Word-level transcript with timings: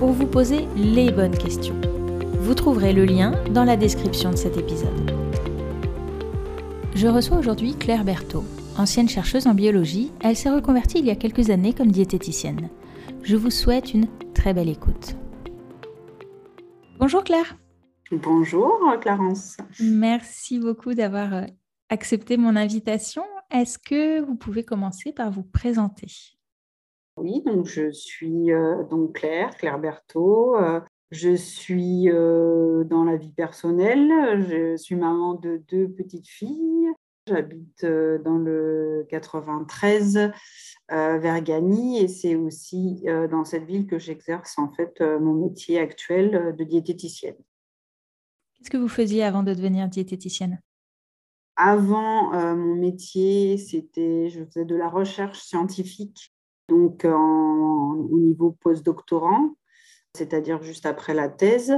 pour 0.00 0.12
vous 0.12 0.26
poser 0.26 0.66
les 0.76 1.12
bonnes 1.12 1.36
questions. 1.36 1.78
Vous 2.40 2.54
trouverez 2.54 2.94
le 2.94 3.04
lien 3.04 3.32
dans 3.50 3.64
la 3.64 3.76
description 3.76 4.30
de 4.30 4.36
cet 4.36 4.56
épisode. 4.56 5.10
Je 6.94 7.06
reçois 7.06 7.36
aujourd'hui 7.36 7.74
Claire 7.74 8.02
Berthaud. 8.02 8.44
Ancienne 8.78 9.10
chercheuse 9.10 9.46
en 9.46 9.52
biologie, 9.52 10.10
elle 10.22 10.36
s'est 10.36 10.48
reconvertie 10.48 11.00
il 11.00 11.04
y 11.04 11.10
a 11.10 11.16
quelques 11.16 11.50
années 11.50 11.74
comme 11.74 11.92
diététicienne. 11.92 12.70
Je 13.22 13.36
vous 13.36 13.50
souhaite 13.50 13.92
une 13.92 14.06
très 14.32 14.54
belle 14.54 14.70
écoute. 14.70 15.16
Bonjour 16.98 17.22
Claire. 17.22 17.58
Bonjour 18.10 18.80
Clarence. 19.02 19.58
Merci 19.80 20.60
beaucoup 20.60 20.94
d'avoir 20.94 21.34
euh, 21.34 21.44
accepté 21.90 22.38
mon 22.38 22.56
invitation. 22.56 23.24
Est-ce 23.50 23.78
que 23.78 24.22
vous 24.22 24.36
pouvez 24.36 24.64
commencer 24.64 25.12
par 25.12 25.30
vous 25.30 25.42
présenter? 25.42 26.39
Oui, 27.20 27.42
donc 27.44 27.66
je 27.66 27.90
suis 27.90 28.50
euh, 28.52 28.82
donc 28.84 29.16
Claire, 29.16 29.56
Claire 29.56 29.78
Berthaud. 29.78 30.56
Euh, 30.56 30.80
je 31.10 31.34
suis 31.34 32.08
euh, 32.08 32.84
dans 32.84 33.04
la 33.04 33.16
vie 33.16 33.32
personnelle. 33.32 34.10
Je 34.48 34.76
suis 34.76 34.94
maman 34.94 35.34
de 35.34 35.62
deux 35.68 35.88
petites 35.88 36.28
filles. 36.28 36.88
J'habite 37.26 37.84
dans 37.84 38.38
le 38.38 39.06
93 39.10 40.32
vers 40.88 41.42
Gagny 41.42 41.98
et 41.98 42.08
c'est 42.08 42.34
aussi 42.34 43.04
dans 43.30 43.44
cette 43.44 43.66
ville 43.66 43.86
que 43.86 43.98
j'exerce 43.98 44.58
en 44.58 44.72
fait 44.72 45.00
mon 45.00 45.34
métier 45.34 45.78
actuel 45.78 46.56
de 46.56 46.64
diététicienne. 46.64 47.36
Qu'est-ce 48.54 48.70
que 48.70 48.78
vous 48.78 48.88
faisiez 48.88 49.22
avant 49.22 49.44
de 49.44 49.52
devenir 49.52 49.86
diététicienne? 49.86 50.60
Avant 51.56 52.32
mon 52.56 52.74
métier, 52.74 53.58
c'était 53.58 54.28
je 54.30 54.44
faisais 54.46 54.64
de 54.64 54.74
la 54.74 54.88
recherche 54.88 55.40
scientifique 55.40 56.32
donc 56.70 57.04
au 57.04 58.18
niveau 58.18 58.52
postdoctorant, 58.52 59.56
c'est-à-dire 60.16 60.62
juste 60.62 60.86
après 60.86 61.12
la 61.12 61.28
thèse, 61.28 61.74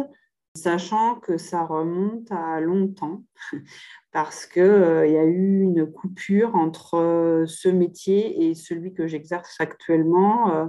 sachant 0.55 1.17
que 1.17 1.39
ça 1.39 1.65
remonte 1.65 2.31
à 2.31 2.61
longtemps, 2.61 3.25
parce 4.13 4.47
qu'il 4.47 4.63
euh, 4.63 5.07
y 5.07 5.17
a 5.17 5.25
eu 5.25 5.63
une 5.63 5.91
coupure 5.91 6.55
entre 6.55 6.99
euh, 6.99 7.47
ce 7.47 7.69
métier 7.69 8.45
et 8.45 8.55
celui 8.55 8.93
que 8.93 9.07
j'exerce 9.07 9.61
actuellement, 9.61 10.55
euh, 10.55 10.67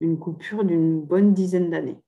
une 0.00 0.18
coupure 0.18 0.64
d'une 0.64 1.00
bonne 1.00 1.32
dizaine 1.32 1.70
d'années. 1.70 2.00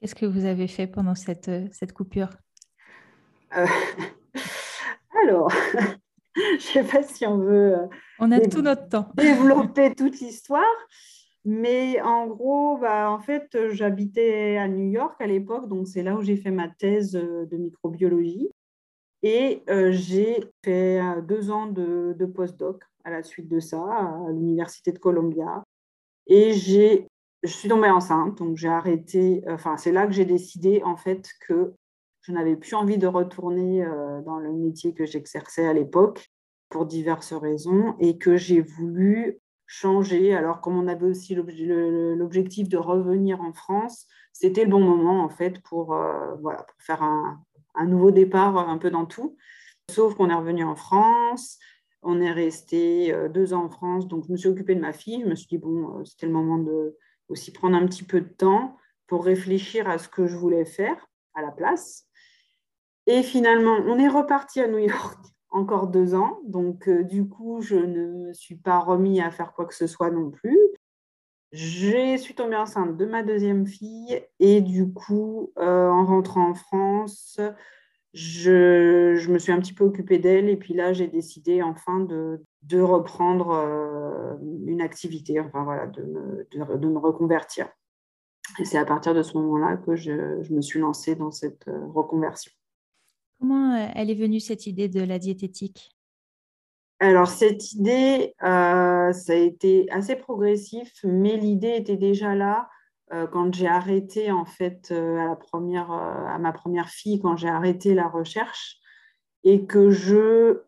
Qu'est-ce 0.00 0.14
que 0.14 0.26
vous 0.26 0.44
avez 0.44 0.68
fait 0.68 0.86
pendant 0.86 1.14
cette, 1.14 1.50
cette 1.72 1.94
coupure? 1.94 2.28
Alors, 5.22 5.50
je 6.72 6.78
ne 6.78 6.84
sais 6.84 6.90
pas 6.90 7.02
si 7.02 7.26
on 7.26 7.38
veut. 7.38 7.74
Euh, 7.74 7.86
on 8.18 8.30
a 8.30 8.40
tout 8.40 8.62
notre 8.62 8.88
temps. 8.88 9.08
développer 9.16 9.94
toute 9.94 10.20
l'histoire. 10.20 10.64
Mais 11.44 12.00
en 12.00 12.26
gros, 12.26 12.78
bah, 12.78 13.10
en 13.10 13.20
fait, 13.20 13.56
j'habitais 13.72 14.56
à 14.56 14.66
New 14.66 14.90
York 14.90 15.20
à 15.20 15.26
l'époque, 15.26 15.68
donc 15.68 15.86
c'est 15.86 16.02
là 16.02 16.14
où 16.14 16.22
j'ai 16.22 16.36
fait 16.36 16.50
ma 16.50 16.68
thèse 16.68 17.16
euh, 17.16 17.44
de 17.46 17.56
microbiologie. 17.58 18.48
Et 19.22 19.62
euh, 19.68 19.90
j'ai 19.92 20.44
fait 20.64 21.00
deux 21.26 21.50
ans 21.50 21.66
de, 21.66 22.14
de 22.18 22.26
postdoc 22.26 22.82
à 23.04 23.10
la 23.10 23.22
suite 23.22 23.48
de 23.48 23.60
ça, 23.60 23.78
à 23.80 24.30
l'Université 24.30 24.92
de 24.92 24.98
Columbia. 24.98 25.62
Et 26.26 26.52
j'ai, 26.52 27.08
je 27.42 27.52
suis 27.52 27.68
tombée 27.68 27.90
enceinte, 27.90 28.38
donc 28.38 28.56
j'ai 28.56 28.68
arrêté. 28.68 29.42
Enfin, 29.48 29.76
c'est 29.76 29.92
là 29.92 30.06
que 30.06 30.12
j'ai 30.12 30.24
décidé 30.24 30.82
en 30.84 30.96
fait 30.96 31.28
que 31.46 31.74
je 32.26 32.32
n'avais 32.32 32.56
plus 32.56 32.74
envie 32.74 32.98
de 32.98 33.06
retourner 33.06 33.84
euh, 33.84 34.22
dans 34.22 34.38
le 34.38 34.52
métier 34.52 34.94
que 34.94 35.04
j'exerçais 35.04 35.66
à 35.66 35.72
l'époque 35.72 36.30
pour 36.74 36.86
diverses 36.86 37.32
raisons 37.32 37.94
et 38.00 38.18
que 38.18 38.36
j'ai 38.36 38.60
voulu 38.60 39.38
changer. 39.64 40.34
Alors, 40.34 40.60
comme 40.60 40.76
on 40.76 40.88
avait 40.88 41.06
aussi 41.06 41.36
l'objectif 41.36 42.68
de 42.68 42.76
revenir 42.76 43.40
en 43.42 43.52
France, 43.52 44.08
c'était 44.32 44.64
le 44.64 44.70
bon 44.70 44.80
moment 44.80 45.22
en 45.22 45.28
fait 45.28 45.62
pour, 45.62 45.94
euh, 45.94 46.34
voilà, 46.42 46.66
faire 46.80 47.04
un, 47.04 47.40
un, 47.76 47.86
nouveau 47.86 48.10
départ 48.10 48.56
un 48.68 48.76
peu 48.78 48.90
dans 48.90 49.06
tout. 49.06 49.36
Sauf 49.88 50.16
qu'on 50.16 50.30
est 50.30 50.34
revenu 50.34 50.64
en 50.64 50.74
France, 50.74 51.60
on 52.02 52.20
est 52.20 52.32
resté 52.32 53.14
euh, 53.14 53.28
deux 53.28 53.54
ans 53.54 53.66
en 53.66 53.70
France, 53.70 54.08
donc 54.08 54.24
je 54.26 54.32
me 54.32 54.36
suis 54.36 54.48
occupée 54.48 54.74
de 54.74 54.80
ma 54.80 54.92
fille. 54.92 55.22
Je 55.22 55.28
me 55.28 55.36
suis 55.36 55.46
dit, 55.46 55.58
bon, 55.58 56.04
c'était 56.04 56.26
le 56.26 56.32
moment 56.32 56.58
de 56.58 56.98
aussi 57.28 57.52
prendre 57.52 57.76
un 57.76 57.86
petit 57.86 58.02
peu 58.02 58.20
de 58.20 58.34
temps 58.34 58.76
pour 59.06 59.24
réfléchir 59.24 59.88
à 59.88 59.98
ce 59.98 60.08
que 60.08 60.26
je 60.26 60.36
voulais 60.36 60.64
faire 60.64 61.06
à 61.34 61.40
la 61.40 61.52
place. 61.52 62.08
Et 63.06 63.22
finalement, 63.22 63.76
on 63.86 63.96
est 63.96 64.08
reparti 64.08 64.60
à 64.60 64.66
New 64.66 64.78
York 64.78 65.33
encore 65.54 65.86
deux 65.86 66.14
ans. 66.14 66.40
Donc, 66.44 66.88
euh, 66.88 67.04
du 67.04 67.26
coup, 67.28 67.60
je 67.62 67.76
ne 67.76 68.06
me 68.06 68.32
suis 68.32 68.56
pas 68.56 68.80
remis 68.80 69.20
à 69.20 69.30
faire 69.30 69.52
quoi 69.52 69.64
que 69.64 69.74
ce 69.74 69.86
soit 69.86 70.10
non 70.10 70.30
plus. 70.30 70.58
Je 71.52 72.16
suis 72.16 72.34
tombée 72.34 72.56
enceinte 72.56 72.96
de 72.96 73.06
ma 73.06 73.22
deuxième 73.22 73.66
fille 73.66 74.20
et 74.40 74.60
du 74.60 74.92
coup, 74.92 75.52
euh, 75.58 75.88
en 75.88 76.04
rentrant 76.04 76.50
en 76.50 76.54
France, 76.54 77.40
je, 78.12 79.30
me 79.30 79.38
suis 79.38 79.52
un 79.52 79.60
petit 79.60 79.72
peu 79.72 79.84
occupée 79.84 80.18
d'elle 80.18 80.48
et 80.48 80.56
puis 80.56 80.74
là, 80.74 80.92
j'ai 80.92 81.06
décidé 81.06 81.62
enfin 81.62 82.00
de, 82.00 82.40
reprendre 82.80 83.50
euh, 83.50 84.34
une 84.66 84.80
activité, 84.80 85.38
enfin 85.38 85.62
voilà, 85.62 85.86
de 85.86 86.02
me, 86.02 86.98
reconvertir. 86.98 87.68
Et 88.58 88.64
c'est 88.64 88.78
à 88.78 88.84
partir 88.84 89.14
de 89.14 89.22
ce 89.22 89.38
moment-là 89.38 89.76
que 89.76 89.94
je 89.94 90.52
me 90.52 90.60
suis 90.60 90.80
lancée 90.80 91.14
dans 91.14 91.30
cette 91.30 91.70
reconversion. 91.94 92.50
Comment 93.44 93.74
euh, 93.74 93.88
elle 93.94 94.10
est 94.10 94.14
venue 94.14 94.40
cette 94.40 94.66
idée 94.66 94.88
de 94.88 95.02
la 95.02 95.18
diététique? 95.18 95.94
Alors, 96.98 97.28
cette 97.28 97.74
idée, 97.74 98.34
euh, 98.42 99.12
ça 99.12 99.34
a 99.34 99.36
été 99.36 99.86
assez 99.90 100.16
progressif, 100.16 100.90
mais 101.04 101.36
l'idée 101.36 101.76
était 101.76 101.98
déjà 101.98 102.34
là 102.34 102.70
euh, 103.12 103.26
quand 103.26 103.54
j'ai 103.54 103.66
arrêté, 103.66 104.32
en 104.32 104.46
fait, 104.46 104.92
à, 104.92 106.38
ma 106.38 106.52
première 106.52 106.88
fille, 106.88 107.20
quand 107.20 107.36
j'ai 107.36 107.50
arrêté 107.50 107.92
la 107.92 108.08
recherche, 108.08 108.78
et 109.42 109.66
que 109.66 109.90
je 109.90 110.62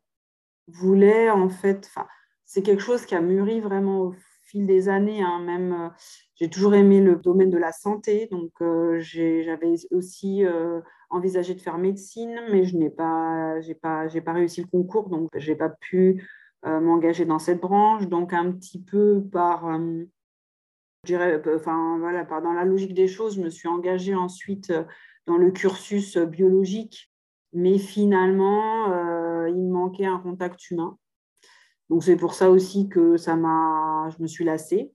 voulais, 0.67 1.31
en 1.31 1.49
fait, 1.49 1.91
c'est 2.45 2.63
quelque 2.63 2.83
chose 2.83 3.07
qui 3.07 3.15
a 3.15 3.23
mûri 3.23 3.61
vraiment 3.61 4.03
au 4.03 4.15
fil 4.49 4.67
des 4.67 4.91
années. 4.91 5.23
Hein, 5.23 5.39
même, 5.39 5.93
j'ai 6.37 6.49
toujours 6.51 6.75
aimé 6.75 7.01
le 7.01 7.17
domaine 7.17 7.51
de 7.51 7.59
la 7.59 7.73
santé, 7.73 8.29
donc 8.31 8.53
j'avais 8.99 9.75
aussi 9.91 10.45
envisagé 11.11 11.55
de 11.55 11.61
faire 11.61 11.79
médecine, 11.79 12.41
mais 12.51 12.65
je 12.65 12.77
n'ai 12.77 12.91
pas, 12.91 13.61
j'ai 13.61 13.75
pas, 13.75 14.07
réussi 14.33 14.63
le 14.63 14.67
concours, 14.67 15.09
donc 15.09 15.31
j'ai 15.37 15.55
pas 15.55 15.69
pu 15.69 16.29
euh, 16.65 16.81
m'engager 16.81 17.25
dans 17.25 17.39
cette 17.39 17.61
branche. 17.61 18.07
Donc 18.09 18.33
un 18.33 18.53
petit 18.53 18.83
peu 18.83 19.23
par, 19.33 19.67
euh, 19.67 20.05
je 21.05 21.09
dirais, 21.09 21.41
euh, 21.47 21.57
enfin 21.57 21.99
voilà, 21.99 22.25
par 22.25 22.43
dans 22.43 22.53
la 22.53 22.65
logique 22.65 22.95
des 22.95 23.09
choses, 23.09 23.37
je 23.37 23.43
me 23.43 23.51
suis 23.51 23.69
engagée 23.69 24.15
ensuite 24.15 24.73
dans 25.27 25.37
le 25.37 25.51
cursus 25.51 26.17
biologique, 26.19 27.13
mais 27.53 27.79
finalement, 27.79 28.87
il 29.47 29.55
me 29.55 29.73
manquait 29.73 30.07
un 30.07 30.19
contact 30.19 30.71
humain. 30.71 30.99
Donc 31.89 32.03
c'est 32.05 32.17
pour 32.17 32.35
ça 32.35 32.51
aussi 32.51 32.89
que 32.89 33.17
ça 33.17 33.37
m'a, 33.37 34.09
je 34.11 34.23
me 34.23 34.27
suis 34.27 34.45
lassée, 34.45 34.93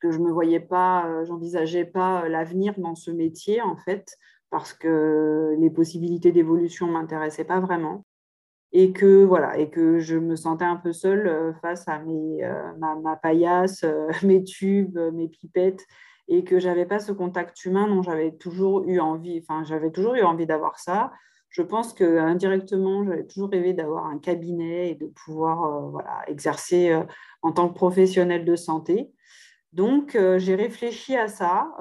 que 0.00 0.10
je 0.10 0.18
me 0.18 0.30
voyais 0.30 0.60
pas, 0.60 1.24
j'envisageais 1.24 1.84
pas 1.84 2.28
l'avenir 2.28 2.74
dans 2.78 2.94
ce 2.94 3.10
métier 3.10 3.60
en 3.60 3.76
fait 3.76 4.16
parce 4.50 4.72
que 4.72 5.56
les 5.58 5.70
possibilités 5.70 6.32
d'évolution 6.32 6.88
m'intéressaient 6.88 7.44
pas 7.44 7.60
vraiment. 7.60 8.04
Et 8.72 8.92
que, 8.92 9.24
voilà, 9.24 9.58
et 9.58 9.68
que 9.68 9.98
je 9.98 10.16
me 10.16 10.36
sentais 10.36 10.64
un 10.64 10.76
peu 10.76 10.92
seule 10.92 11.26
euh, 11.26 11.52
face 11.54 11.88
à 11.88 11.98
mes, 11.98 12.44
euh, 12.44 12.72
ma, 12.78 13.16
paillasse, 13.16 13.82
euh, 13.82 14.08
mes 14.22 14.44
tubes, 14.44 14.98
mes 15.12 15.28
pipettes, 15.28 15.84
et 16.28 16.44
que 16.44 16.60
j'avais 16.60 16.86
pas 16.86 17.00
ce 17.00 17.10
contact 17.10 17.64
humain 17.64 17.88
dont 17.88 18.02
j'avais 18.02 18.32
toujours 18.32 18.84
eu 18.84 19.00
envie. 19.00 19.42
Enfin, 19.42 19.64
j'avais 19.64 19.90
toujours 19.90 20.14
eu 20.14 20.22
envie 20.22 20.46
d'avoir 20.46 20.78
ça. 20.78 21.12
Je 21.48 21.62
pense 21.62 21.92
que 21.92 22.18
indirectement, 22.18 23.04
j'avais 23.04 23.26
toujours 23.26 23.50
rêvé 23.50 23.72
d'avoir 23.72 24.06
un 24.06 24.18
cabinet 24.18 24.90
et 24.90 24.94
de 24.94 25.06
pouvoir 25.06 25.90
voilà, 25.90 26.22
exercer 26.28 26.96
en 27.42 27.50
tant 27.50 27.68
que 27.68 27.74
professionnel 27.74 28.44
de 28.44 28.54
santé. 28.54 29.10
Donc, 29.72 30.18
j'ai 30.38 30.54
réfléchi 30.54 31.16
à 31.16 31.28
ça 31.28 31.72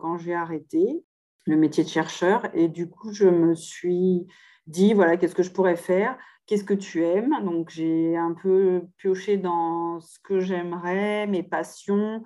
quand 0.00 0.18
j'ai 0.18 0.34
arrêté 0.34 1.04
le 1.44 1.56
métier 1.56 1.82
de 1.82 1.88
chercheur. 1.88 2.42
Et 2.54 2.68
du 2.68 2.88
coup, 2.88 3.12
je 3.12 3.26
me 3.26 3.54
suis 3.54 4.26
dit, 4.66 4.94
voilà, 4.94 5.16
qu'est-ce 5.16 5.34
que 5.34 5.42
je 5.42 5.50
pourrais 5.50 5.76
faire? 5.76 6.16
Qu'est-ce 6.46 6.64
que 6.64 6.74
tu 6.74 7.04
aimes? 7.04 7.36
Donc, 7.44 7.70
j'ai 7.70 8.16
un 8.16 8.32
peu 8.32 8.82
pioché 8.96 9.36
dans 9.36 10.00
ce 10.00 10.18
que 10.20 10.40
j'aimerais, 10.40 11.26
mes 11.26 11.42
passions, 11.42 12.22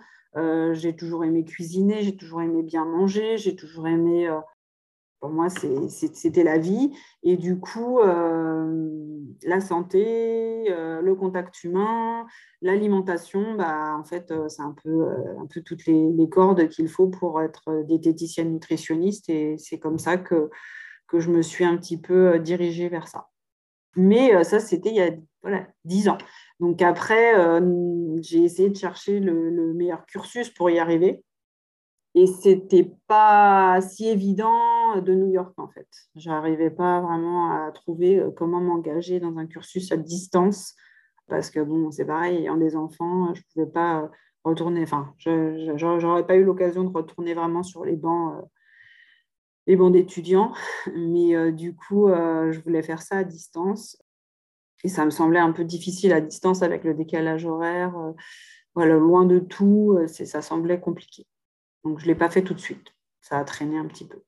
j'ai 0.73 0.95
toujours 0.95 1.25
aimé 1.25 1.45
cuisiner, 1.45 2.03
j'ai 2.03 2.17
toujours 2.17 2.43
aimé 2.43 2.63
bien 2.63 2.85
manger, 2.85 3.39
j'ai 3.39 3.57
toujours 3.57 3.89
aimé 3.89 4.29
pour 5.27 5.35
moi, 5.35 5.49
c'était 5.51 6.45
la 6.45 6.57
vie. 6.57 6.93
Et 7.25 7.37
du 7.37 7.59
coup, 7.59 7.99
euh, 7.99 8.89
la 9.43 9.61
santé, 9.61 10.67
euh, 10.71 11.03
le 11.03 11.15
contact 11.17 11.65
humain, 11.65 12.27
l'alimentation, 12.63 13.57
bah, 13.57 13.97
en 13.99 14.05
fait, 14.05 14.31
euh, 14.31 14.49
c'est 14.49 14.63
un 14.63 14.77
peu, 14.85 15.09
un 15.41 15.47
peu 15.47 15.63
toutes 15.63 15.85
les, 15.87 16.29
cordes 16.31 16.69
qu'il 16.69 16.87
faut 16.87 17.09
pour 17.09 17.43
être 17.43 17.83
diététicienne 17.89 18.53
nutritionniste. 18.53 19.29
Et 19.29 19.57
c'est 19.59 19.81
comme 19.81 19.99
ça 19.99 20.17
que, 20.17 20.49
que 21.09 21.19
je 21.19 21.33
me 21.33 21.43
suis 21.43 21.65
un 21.65 21.77
petit 21.77 22.01
peu 22.01 22.39
dirigée 22.39 22.89
vers 22.89 23.09
ça. 23.09 23.27
Mais 23.97 24.45
ça, 24.45 24.61
c'était 24.61 24.91
il 24.91 24.97
y 24.97 25.03
a 25.03 25.11
voilà, 25.43 25.67
10 25.87 26.09
ans. 26.09 26.19
Donc 26.61 26.83
après, 26.83 27.33
j'ai 28.21 28.45
essayé 28.45 28.71
de 28.71 28.77
chercher 28.77 29.19
le 29.19 29.75
meilleur 29.75 30.07
cursus 30.07 30.51
pour 30.51 30.71
y 30.71 30.79
arriver. 30.79 31.25
Et 32.17 32.27
c'était 32.27 32.91
pas 33.07 33.79
si 33.83 34.09
évident 34.09 34.86
de 35.01 35.15
New 35.15 35.31
York, 35.31 35.53
en 35.59 35.69
fait. 35.69 35.89
Je 36.15 36.29
n'arrivais 36.29 36.71
pas 36.71 37.01
vraiment 37.01 37.51
à 37.51 37.71
trouver 37.73 38.19
euh, 38.19 38.31
comment 38.31 38.61
m'engager 38.61 39.21
dans 39.21 39.37
un 39.39 39.47
cursus 39.47 39.93
à 39.93 39.97
distance. 39.97 40.75
Parce 41.29 41.51
que, 41.51 41.61
bon, 41.61 41.91
c'est 41.91 42.05
pareil, 42.05 42.39
ayant 42.39 42.57
des 42.57 42.77
enfants, 42.77 43.35
je 43.35 43.41
ne 43.41 43.45
pouvais 43.53 43.73
pas 43.73 44.11
retourner. 44.45 44.83
Enfin, 44.83 45.15
je 45.19 46.05
n'aurais 46.05 46.27
pas 46.27 46.37
eu 46.37 46.45
l'occasion 46.45 46.85
de 46.85 46.93
retourner 46.93 47.35
vraiment 47.35 47.63
sur 47.63 47.85
les 47.85 47.97
bancs, 47.97 48.35
euh, 48.37 48.47
les 49.67 49.77
bancs 49.77 49.93
d'étudiants. 49.93 50.53
Mais 50.95 51.35
euh, 51.35 51.51
du 51.51 51.75
coup, 51.75 52.09
je 52.09 52.61
voulais 52.61 52.83
faire 52.83 53.03
ça 53.03 53.19
à 53.19 53.25
distance. 53.25 54.01
Et 54.85 54.89
ça 54.89 55.05
me 55.05 55.11
semblait 55.11 55.41
un 55.41 55.53
peu 55.53 55.65
difficile 55.65 56.13
à 56.13 56.21
distance 56.21 56.63
avec 56.63 56.85
le 56.85 56.95
décalage 56.95 57.45
horaire. 57.45 57.95
voilà, 58.75 58.95
loin 58.95 59.25
de 59.25 59.41
tout, 59.41 59.99
ça 60.07 60.43
semblait 60.43 60.79
compliqué. 60.79 61.27
Donc, 61.83 61.99
je 61.99 62.05
ne 62.05 62.09
l'ai 62.09 62.15
pas 62.15 62.31
fait 62.31 62.43
tout 62.43 62.55
de 62.55 62.61
suite. 62.61 62.87
Ça 63.21 63.39
a 63.39 63.45
traîné 63.45 63.77
un 63.77 63.87
petit 63.87 64.07
peu. 64.07 64.23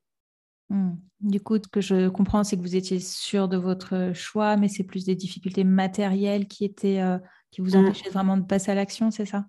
Hmm. 0.69 0.91
Du 1.21 1.41
coup, 1.41 1.55
ce 1.55 1.67
que 1.67 1.81
je 1.81 2.09
comprends, 2.09 2.43
c'est 2.43 2.55
que 2.55 2.61
vous 2.61 2.75
étiez 2.75 2.99
sûr 2.99 3.47
de 3.47 3.57
votre 3.57 4.11
choix, 4.13 4.55
mais 4.55 4.67
c'est 4.67 4.83
plus 4.83 5.05
des 5.05 5.15
difficultés 5.15 5.63
matérielles 5.63 6.47
qui, 6.47 6.63
étaient, 6.63 7.01
euh, 7.01 7.17
qui 7.51 7.61
vous 7.61 7.75
hmm. 7.75 7.85
empêchaient 7.85 8.09
vraiment 8.09 8.37
de 8.37 8.45
passer 8.45 8.71
à 8.71 8.75
l'action, 8.75 9.11
c'est 9.11 9.25
ça? 9.25 9.45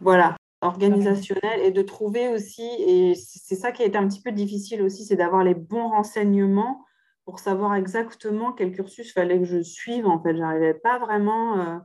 Voilà, 0.00 0.36
organisationnel 0.60 1.60
et 1.62 1.70
de 1.70 1.82
trouver 1.82 2.28
aussi, 2.28 2.66
et 2.86 3.14
c'est 3.14 3.54
ça 3.54 3.72
qui 3.72 3.82
a 3.82 3.86
été 3.86 3.96
un 3.96 4.08
petit 4.08 4.20
peu 4.20 4.32
difficile 4.32 4.82
aussi, 4.82 5.04
c'est 5.04 5.16
d'avoir 5.16 5.44
les 5.44 5.54
bons 5.54 5.88
renseignements 5.88 6.84
pour 7.24 7.38
savoir 7.38 7.74
exactement 7.76 8.52
quel 8.52 8.72
cursus 8.72 9.12
fallait 9.12 9.38
que 9.38 9.44
je 9.44 9.62
suive. 9.62 10.06
En 10.06 10.20
fait, 10.20 10.36
j'arrivais 10.36 10.74
pas 10.74 10.98
vraiment 10.98 11.58
euh, 11.58 11.78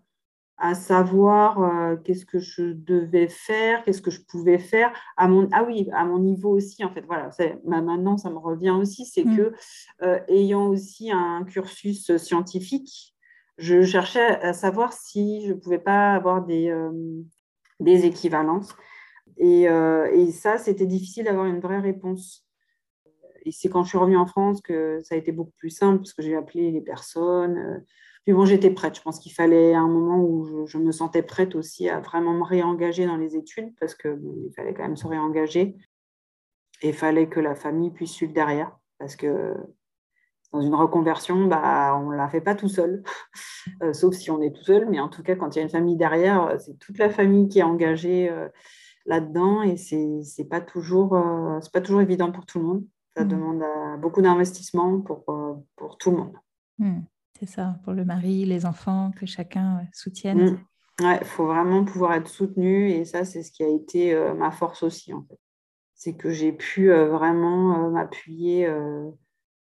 à 0.58 0.74
savoir 0.74 1.62
euh, 1.62 1.96
qu'est-ce 1.98 2.26
que 2.26 2.40
je 2.40 2.64
devais 2.74 3.28
faire, 3.28 3.84
qu'est-ce 3.84 4.02
que 4.02 4.10
je 4.10 4.22
pouvais 4.22 4.58
faire. 4.58 4.92
À 5.16 5.28
mon 5.28 5.48
ah 5.54 5.64
oui 5.64 5.88
à 5.94 6.04
mon 6.04 6.20
niveau 6.20 6.50
aussi 6.50 6.84
en 6.84 6.92
fait 6.92 7.06
voilà 7.06 7.30
maintenant 7.64 8.18
ça 8.18 8.30
me 8.30 8.38
revient 8.38 8.72
aussi 8.72 9.06
c'est 9.06 9.24
mmh. 9.24 9.38
que 9.38 9.54
euh, 10.02 10.20
ayant 10.28 10.68
aussi 10.68 11.12
un 11.12 11.44
cursus 11.44 12.16
scientifique 12.18 13.16
je 13.58 13.84
cherchais 13.84 14.40
à 14.42 14.54
savoir 14.54 14.94
si 14.94 15.48
je 15.48 15.54
pouvais 15.54 15.80
pas 15.80 16.14
avoir 16.14 16.46
des 16.46 16.70
euh, 16.70 16.92
des 17.80 18.06
équivalences. 18.06 18.76
Et, 19.40 19.64
et 19.66 20.32
ça 20.32 20.58
c'était 20.58 20.88
difficile 20.88 21.26
d'avoir 21.26 21.46
une 21.46 21.60
vraie 21.60 21.80
réponse. 21.80 22.48
Et 23.46 23.52
c'est 23.52 23.70
quand 23.70 23.84
je 23.84 23.90
suis 23.90 23.98
revenue 23.98 24.18
en 24.18 24.26
France 24.26 24.62
que 24.62 25.00
ça 25.04 25.14
a 25.14 25.18
été 25.18 25.32
beaucoup 25.32 25.54
plus 25.58 25.70
simple 25.70 26.00
parce 26.00 26.14
que 26.14 26.24
j'ai 26.24 26.36
appelé 26.36 26.72
les 26.72 26.82
personnes 26.82 27.84
puis 28.28 28.34
bon, 28.34 28.44
j'étais 28.44 28.72
prête. 28.72 28.94
Je 28.94 29.02
pense 29.02 29.20
qu'il 29.20 29.32
fallait 29.32 29.74
un 29.74 29.88
moment 29.88 30.20
où 30.22 30.68
je, 30.68 30.78
me 30.78 30.92
sentais 30.92 31.24
prête 31.24 31.56
aussi 31.56 31.88
à 31.88 32.02
vraiment 32.02 32.34
me 32.34 32.44
réengager 32.44 33.06
dans 33.06 33.16
les 33.16 33.38
études 33.38 33.74
parce 33.80 33.96
qu'il 33.96 34.52
fallait 34.54 34.74
quand 34.74 34.84
même 34.84 34.98
se 34.98 35.08
réengager. 35.08 35.78
Et 36.82 36.90
il 36.90 36.94
fallait 36.94 37.30
que 37.30 37.40
la 37.40 37.56
famille 37.56 37.90
puisse 37.90 38.12
suivre 38.12 38.34
derrière 38.34 38.78
parce 39.00 39.16
que 39.16 39.54
dans 40.52 40.60
une 40.60 40.76
reconversion, 40.76 41.48
bah, 41.48 41.98
on 41.98 42.10
ne 42.10 42.18
la 42.18 42.28
fait 42.28 42.42
pas 42.42 42.54
tout 42.54 42.68
seul, 42.68 43.02
euh, 43.82 43.94
sauf 43.94 44.14
si 44.14 44.30
on 44.30 44.42
est 44.42 44.54
tout 44.54 44.64
seul. 44.64 44.90
Mais 44.90 45.00
en 45.00 45.08
tout 45.08 45.24
cas, 45.24 45.38
quand 45.38 45.56
il 45.56 45.60
y 45.60 45.62
a 45.62 45.64
une 45.64 45.70
famille 45.70 45.96
derrière, 45.96 46.60
c'est 46.60 46.78
toute 46.80 46.98
la 46.98 47.10
famille 47.10 47.48
qui 47.48 47.60
est 47.60 47.64
engagée 47.64 48.30
euh, 48.30 48.50
là-dedans 49.06 49.62
et 49.62 49.78
ce 49.78 49.96
n'est 49.96 50.50
pas, 50.50 50.60
toujours, 50.60 51.16
euh, 51.16 51.62
pas 51.72 51.80
toujours 51.80 52.02
évident 52.02 52.34
pour 52.34 52.46
tout 52.46 52.60
le 52.60 52.66
monde. 52.66 52.84
Ça 53.16 53.24
mmh. 53.24 53.30
demande 53.30 53.64
beaucoup 54.02 54.22
d'investissement 54.22 55.00
pour, 55.00 55.24
pour 55.78 55.98
tout 55.98 56.12
le 56.12 56.18
monde. 56.18 56.36
Mmh. 56.80 57.00
C'est 57.40 57.46
ça, 57.46 57.80
pour 57.84 57.94
le 57.94 58.04
mari, 58.04 58.46
les 58.46 58.66
enfants, 58.66 59.12
que 59.16 59.28
chacun 59.28 59.78
euh, 59.78 59.86
soutienne. 59.94 60.60
Mm. 61.00 61.20
il 61.22 61.26
faut 61.26 61.46
vraiment 61.46 61.86
pouvoir 61.86 62.14
être 62.14 62.28
soutenu 62.28 62.90
et 62.90 63.06
ça, 63.06 63.26
c'est 63.26 63.44
ce 63.44 63.52
qui 63.52 63.64
a 63.64 63.68
été 63.68 64.14
euh, 64.14 64.34
ma 64.34 64.50
force 64.50 64.82
aussi, 64.82 65.14
en 65.14 65.24
fait. 65.24 65.40
C'est 65.94 66.16
que 66.16 66.32
j'ai 66.32 66.52
pu 66.52 66.92
euh, 66.92 67.10
vraiment 67.10 67.90
m'appuyer 67.90 68.68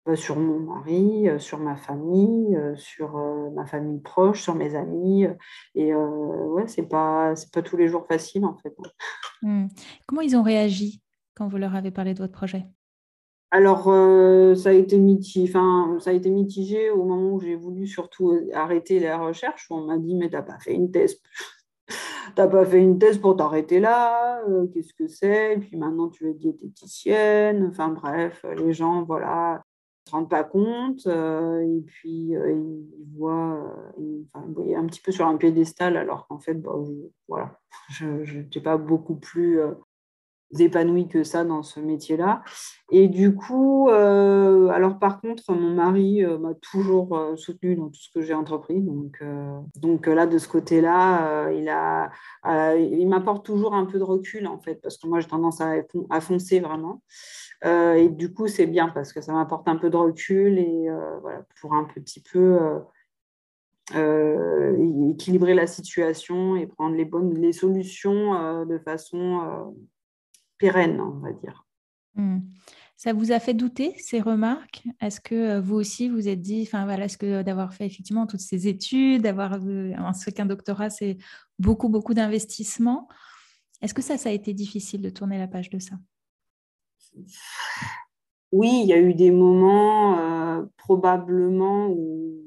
bah, 0.06 0.16
sur 0.16 0.38
mon 0.38 0.60
mari, 0.60 1.28
sur 1.40 1.60
ma 1.60 1.76
famille, 1.76 2.60
sur 2.76 3.18
ma 3.56 3.66
famille 3.66 4.02
proche, 4.02 4.42
sur 4.42 4.56
mes 4.56 4.76
amis. 4.76 5.28
Et 5.76 5.94
ouais, 5.96 6.68
c'est 6.68 6.88
pas, 6.88 7.34
pas 7.54 7.62
tous 7.62 7.78
les 7.78 7.88
jours 7.88 8.06
facile, 8.08 8.46
en 8.46 8.58
fait. 8.58 8.76
Mm. 9.44 9.68
Comment 10.08 10.22
ils 10.22 10.36
ont 10.36 10.44
réagi 10.44 11.02
quand 11.36 11.48
vous 11.48 11.58
leur 11.58 11.76
avez 11.76 11.92
parlé 11.92 12.14
de 12.14 12.20
votre 12.20 12.34
projet? 12.34 12.66
Alors, 13.54 13.88
euh, 13.88 14.56
ça, 14.56 14.70
a 14.70 14.74
été 14.74 14.98
mitigé, 14.98 15.46
ça 15.54 16.10
a 16.10 16.12
été 16.14 16.32
mitigé 16.32 16.90
au 16.90 17.04
moment 17.06 17.34
où 17.34 17.40
j'ai 17.40 17.56
voulu 17.56 17.86
surtout 17.86 18.36
arrêter 18.52 19.00
la 19.00 19.20
recherche. 19.20 19.68
on 19.70 19.86
m'a 19.86 20.00
dit, 20.00 20.16
mais 20.16 20.28
tu 20.28 20.36
n'as 20.36 20.42
pas 20.42 20.58
fait 20.58 20.74
une 20.74 20.90
thèse. 20.90 21.22
tu 21.88 21.96
n'as 22.36 22.48
pas 22.48 22.66
fait 22.66 22.80
une 22.80 22.98
thèse 22.98 23.20
pour 23.20 23.36
t'arrêter 23.36 23.80
là. 23.80 24.42
Euh, 24.50 24.66
qu'est-ce 24.74 24.96
que 24.96 25.06
c'est? 25.08 25.54
Et 25.54 25.58
puis 25.60 25.78
maintenant, 25.78 26.10
tu 26.10 26.28
es 26.28 26.34
diététicienne. 26.34 27.68
Enfin 27.70 27.90
bref, 27.90 28.44
les 28.58 28.74
gens, 28.74 29.04
voilà, 29.04 29.62
ne 30.08 30.10
se 30.10 30.16
rendent 30.16 30.32
pas 30.32 30.44
compte. 30.44 31.06
Euh, 31.06 31.60
et 31.60 31.82
puis, 31.82 32.32
ils 32.32 33.16
voient, 33.16 33.72
enfin, 34.26 34.48
voyaient 34.50 34.78
un 34.78 34.88
petit 34.88 35.02
peu 35.02 35.12
sur 35.12 35.28
un 35.28 35.38
piédestal, 35.38 35.96
alors 35.96 36.26
qu'en 36.26 36.40
fait, 36.40 36.56
bah, 36.56 36.74
voilà, 37.28 37.60
je 37.92 38.40
n'étais 38.40 38.62
pas 38.62 38.78
beaucoup 38.78 39.16
plus 39.16 39.62
épanouie 40.62 41.08
que 41.08 41.24
ça 41.24 41.44
dans 41.44 41.64
ce 41.64 41.80
métier-là. 41.80 42.44
Et 42.96 43.08
du 43.08 43.34
coup, 43.34 43.90
euh, 43.90 44.68
alors 44.70 45.00
par 45.00 45.20
contre, 45.20 45.52
mon 45.52 45.74
mari 45.74 46.24
euh, 46.24 46.38
m'a 46.38 46.54
toujours 46.54 47.18
euh, 47.18 47.36
soutenu 47.36 47.76
dans 47.76 47.90
tout 47.90 48.00
ce 48.00 48.12
que 48.14 48.22
j'ai 48.22 48.36
entrepris. 48.36 48.82
Donc, 48.82 49.24
donc 49.76 50.06
là, 50.06 50.28
de 50.28 50.38
ce 50.38 50.48
côté-là, 50.48 51.50
il, 51.52 51.70
a, 51.70 52.12
il 52.78 53.08
m'apporte 53.08 53.44
toujours 53.44 53.74
un 53.74 53.86
peu 53.86 53.98
de 53.98 54.04
recul, 54.04 54.46
en 54.46 54.60
fait, 54.60 54.76
parce 54.76 54.98
que 54.98 55.08
moi, 55.08 55.20
j'ai 55.20 55.28
tendance 55.28 55.60
à, 55.60 55.74
à, 56.12 56.22
foncer 56.22 56.60
vraiment. 56.60 57.02
et 57.66 58.10
du 58.10 58.32
coup, 58.32 58.48
c'est 58.48 58.68
bien 58.68 58.90
parce 58.90 59.12
que 59.12 59.22
ça 59.22 59.34
m'apporte 59.34 59.68
un 59.68 59.78
peu 59.78 59.90
de 59.90 59.98
recul 59.98 60.60
et 60.60 60.88
voilà, 61.22 61.44
pour 61.60 61.74
un 61.74 61.86
petit 61.86 62.22
peu... 62.22 62.60
équilibrer 65.10 65.56
la 65.56 65.68
situation 65.68 66.56
et 66.56 66.68
prendre 66.68 66.96
les 66.96 67.06
bonnes 67.06 67.34
les 67.34 67.54
solutions 67.54 68.66
de 68.66 68.78
façon 68.78 69.74
pérenne, 70.64 71.02
on 71.02 71.20
va 71.20 71.34
dire. 71.34 71.66
Hmm. 72.16 72.40
Ça 72.96 73.12
vous 73.12 73.34
a 73.34 73.40
fait 73.40 73.54
douter 73.54 73.96
ces 73.98 74.22
remarques? 74.22 74.84
Est-ce 75.02 75.20
que 75.20 75.36
euh, 75.36 75.62
vous 75.62 75.76
aussi 75.76 76.08
vous 76.08 76.30
êtes 76.30 76.40
dit, 76.40 76.64
enfin 76.66 76.86
voilà, 76.86 77.06
est-ce 77.06 77.18
que 77.18 77.42
d'avoir 77.42 77.74
fait 77.74 77.86
effectivement 77.86 78.26
toutes 78.28 78.40
ces 78.40 78.70
études, 78.70 79.24
d'avoir 79.24 79.60
ce 80.16 80.30
qu'un 80.30 80.46
doctorat, 80.46 80.90
c'est 80.90 81.18
beaucoup 81.60 81.90
beaucoup 81.90 82.14
d'investissement? 82.14 83.10
Est-ce 83.82 83.94
que 83.94 84.02
ça, 84.02 84.18
ça 84.18 84.30
a 84.30 84.32
été 84.32 84.54
difficile 84.54 85.02
de 85.02 85.10
tourner 85.10 85.38
la 85.38 85.48
page 85.48 85.70
de 85.70 85.80
ça? 85.80 85.96
Oui, 88.54 88.72
il 88.84 88.88
y 88.88 88.94
a 88.94 89.00
eu 89.00 89.14
des 89.14 89.32
moments 89.32 90.18
euh, 90.20 90.64
probablement 90.78 91.90
où 91.90 92.40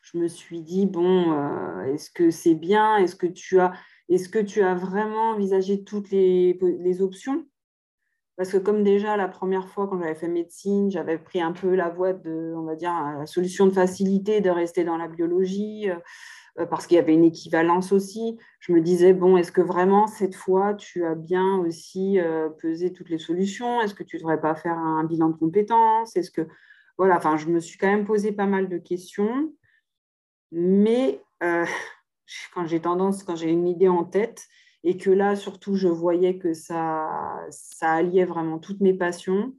je 0.00 0.16
me 0.16 0.28
suis 0.28 0.62
dit 0.62 0.86
bon, 0.86 1.32
euh, 1.32 1.92
est-ce 1.92 2.10
que 2.10 2.30
c'est 2.30 2.54
bien? 2.54 2.96
Est-ce 2.96 3.16
que 3.16 3.26
tu 3.26 3.60
as 3.60 3.72
est-ce 4.08 4.28
que 4.28 4.38
tu 4.38 4.62
as 4.62 4.74
vraiment 4.74 5.30
envisagé 5.30 5.84
toutes 5.84 6.10
les, 6.10 6.56
options? 7.00 7.46
Parce 8.36 8.52
que 8.52 8.58
comme 8.58 8.82
déjà 8.82 9.16
la 9.16 9.28
première 9.28 9.68
fois 9.68 9.88
quand 9.88 9.98
j'avais 9.98 10.14
fait 10.14 10.28
médecine, 10.28 10.90
j'avais 10.90 11.18
pris 11.18 11.40
un 11.40 11.52
peu 11.52 11.74
la 11.74 11.88
voie 11.88 12.12
de, 12.12 12.54
on 12.56 12.62
va 12.62 12.76
dire, 12.76 12.92
la 13.18 13.26
solution 13.26 13.66
de 13.66 13.72
facilité 13.72 14.40
de 14.40 14.50
rester 14.50 14.84
dans 14.84 14.96
la 14.96 15.08
biologie 15.08 15.90
euh, 16.58 16.66
parce 16.66 16.86
qu'il 16.86 16.96
y 16.96 17.00
avait 17.00 17.14
une 17.14 17.24
équivalence 17.24 17.92
aussi. 17.92 18.38
Je 18.60 18.72
me 18.72 18.80
disais, 18.80 19.12
bon, 19.14 19.36
est-ce 19.36 19.52
que 19.52 19.60
vraiment 19.60 20.06
cette 20.06 20.34
fois, 20.34 20.74
tu 20.74 21.04
as 21.04 21.14
bien 21.14 21.56
aussi 21.58 22.20
euh, 22.20 22.48
pesé 22.50 22.92
toutes 22.92 23.08
les 23.08 23.18
solutions? 23.18 23.80
Est-ce 23.80 23.94
que 23.94 24.02
tu 24.02 24.16
ne 24.16 24.20
devrais 24.20 24.40
pas 24.40 24.54
faire 24.54 24.76
un 24.76 25.04
bilan 25.04 25.30
de 25.30 25.36
compétences? 25.36 26.16
Est-ce 26.16 26.30
que, 26.30 26.46
voilà, 26.98 27.16
enfin, 27.16 27.36
je 27.36 27.46
me 27.48 27.60
suis 27.60 27.78
quand 27.78 27.88
même 27.88 28.04
posé 28.04 28.32
pas 28.32 28.46
mal 28.46 28.68
de 28.68 28.78
questions. 28.78 29.52
Mais 30.50 31.22
euh, 31.42 31.64
quand 32.54 32.66
j'ai 32.66 32.80
tendance, 32.80 33.22
quand 33.22 33.36
j'ai 33.36 33.50
une 33.50 33.66
idée 33.66 33.88
en 33.88 34.04
tête, 34.04 34.48
et 34.84 34.96
que 34.96 35.10
là, 35.10 35.36
surtout, 35.36 35.76
je 35.76 35.88
voyais 35.88 36.38
que 36.38 36.54
ça, 36.54 37.08
ça 37.50 37.92
alliait 37.92 38.24
vraiment 38.24 38.58
toutes 38.58 38.80
mes 38.80 38.94
passions. 38.94 39.54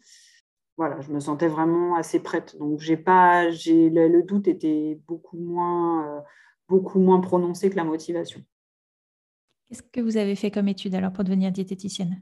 Voilà, 0.77 0.99
je 1.01 1.11
me 1.11 1.19
sentais 1.19 1.47
vraiment 1.47 1.95
assez 1.95 2.19
prête. 2.19 2.57
Donc, 2.57 2.79
j'ai 2.79 2.97
pas, 2.97 3.49
j'ai, 3.51 3.89
le, 3.89 4.23
doute 4.23 4.47
était 4.47 4.99
beaucoup 5.07 5.37
moins, 5.37 6.07
euh, 6.07 6.21
beaucoup 6.67 6.99
moins 6.99 7.21
prononcé 7.21 7.69
que 7.69 7.75
la 7.75 7.83
motivation. 7.83 8.43
Qu'est-ce 9.69 9.83
que 9.83 10.01
vous 10.01 10.17
avez 10.17 10.35
fait 10.35 10.51
comme 10.51 10.67
étude 10.67 10.95
alors 10.95 11.13
pour 11.13 11.23
devenir 11.23 11.51
diététicienne? 11.51 12.21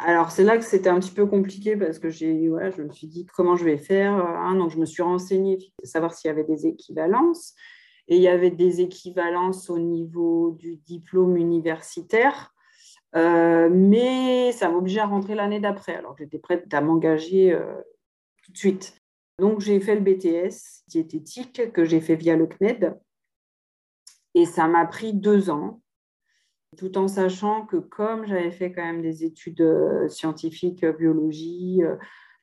Alors, 0.00 0.30
c'est 0.30 0.44
là 0.44 0.56
que 0.56 0.64
c'était 0.64 0.88
un 0.88 1.00
petit 1.00 1.10
peu 1.10 1.26
compliqué 1.26 1.76
parce 1.76 1.98
que 1.98 2.08
j'ai, 2.08 2.48
ouais, 2.48 2.72
je 2.72 2.82
me 2.82 2.90
suis 2.90 3.06
dit 3.06 3.26
comment 3.26 3.56
je 3.56 3.64
vais 3.64 3.78
faire? 3.78 4.12
Hein. 4.12 4.54
donc, 4.54 4.70
je 4.70 4.78
me 4.78 4.86
suis 4.86 5.02
renseignée, 5.02 5.58
savoir 5.84 6.14
s'il 6.14 6.28
y 6.28 6.30
avait 6.30 6.44
des 6.44 6.66
équivalences. 6.66 7.54
Et 8.08 8.16
il 8.16 8.22
y 8.22 8.28
avait 8.28 8.50
des 8.50 8.80
équivalences 8.80 9.68
au 9.68 9.78
niveau 9.78 10.52
du 10.58 10.76
diplôme 10.76 11.36
universitaire. 11.36 12.54
Euh, 13.16 13.68
mais 13.70 14.52
ça 14.52 14.68
m'obligeait 14.70 15.00
à 15.00 15.06
rentrer 15.06 15.34
l'année 15.34 15.60
d'après. 15.60 15.96
Alors, 15.96 16.16
j'étais 16.16 16.38
prête 16.38 16.72
à 16.72 16.80
m'engager 16.80 17.52
euh, 17.52 17.74
tout 18.44 18.52
de 18.52 18.58
suite. 18.58 19.00
Donc, 19.38 19.60
j'ai 19.60 19.78
fait 19.80 19.94
le 19.94 20.00
BTS 20.00 20.84
diététique 20.88 21.72
que 21.72 21.84
j'ai 21.84 22.00
fait 22.00 22.16
via 22.16 22.36
le 22.36 22.46
CNED. 22.46 22.98
Et 24.34 24.46
ça 24.46 24.68
m'a 24.68 24.86
pris 24.86 25.12
deux 25.12 25.50
ans 25.50 25.80
tout 26.76 26.98
en 26.98 27.08
sachant 27.08 27.64
que 27.64 27.76
comme 27.76 28.26
j'avais 28.26 28.50
fait 28.50 28.72
quand 28.72 28.84
même 28.84 29.00
des 29.00 29.24
études 29.24 29.62
euh, 29.62 30.06
scientifiques, 30.08 30.84
biologie, 30.84 31.80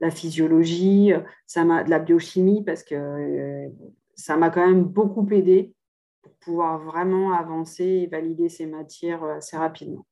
la 0.02 0.10
physiologie, 0.10 1.12
ça 1.46 1.64
m'a 1.64 1.84
de 1.84 1.90
la 1.90 2.00
biochimie, 2.00 2.64
parce 2.64 2.84
que 2.84 3.70
ça 4.16 4.38
m'a 4.38 4.50
quand 4.50 4.66
même 4.66 4.84
beaucoup 4.84 5.28
aidé 5.32 5.74
pour 6.22 6.34
pouvoir 6.38 6.80
vraiment 6.80 7.34
avancer 7.34 7.84
et 7.84 8.08
valider 8.08 8.50
ces 8.50 8.66
matières 8.66 9.24
assez 9.24 9.58
rapidement. 9.58 10.06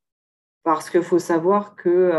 Parce 0.64 0.90
qu'il 0.90 1.04
faut 1.04 1.20
savoir 1.20 1.76
que, 1.76 2.12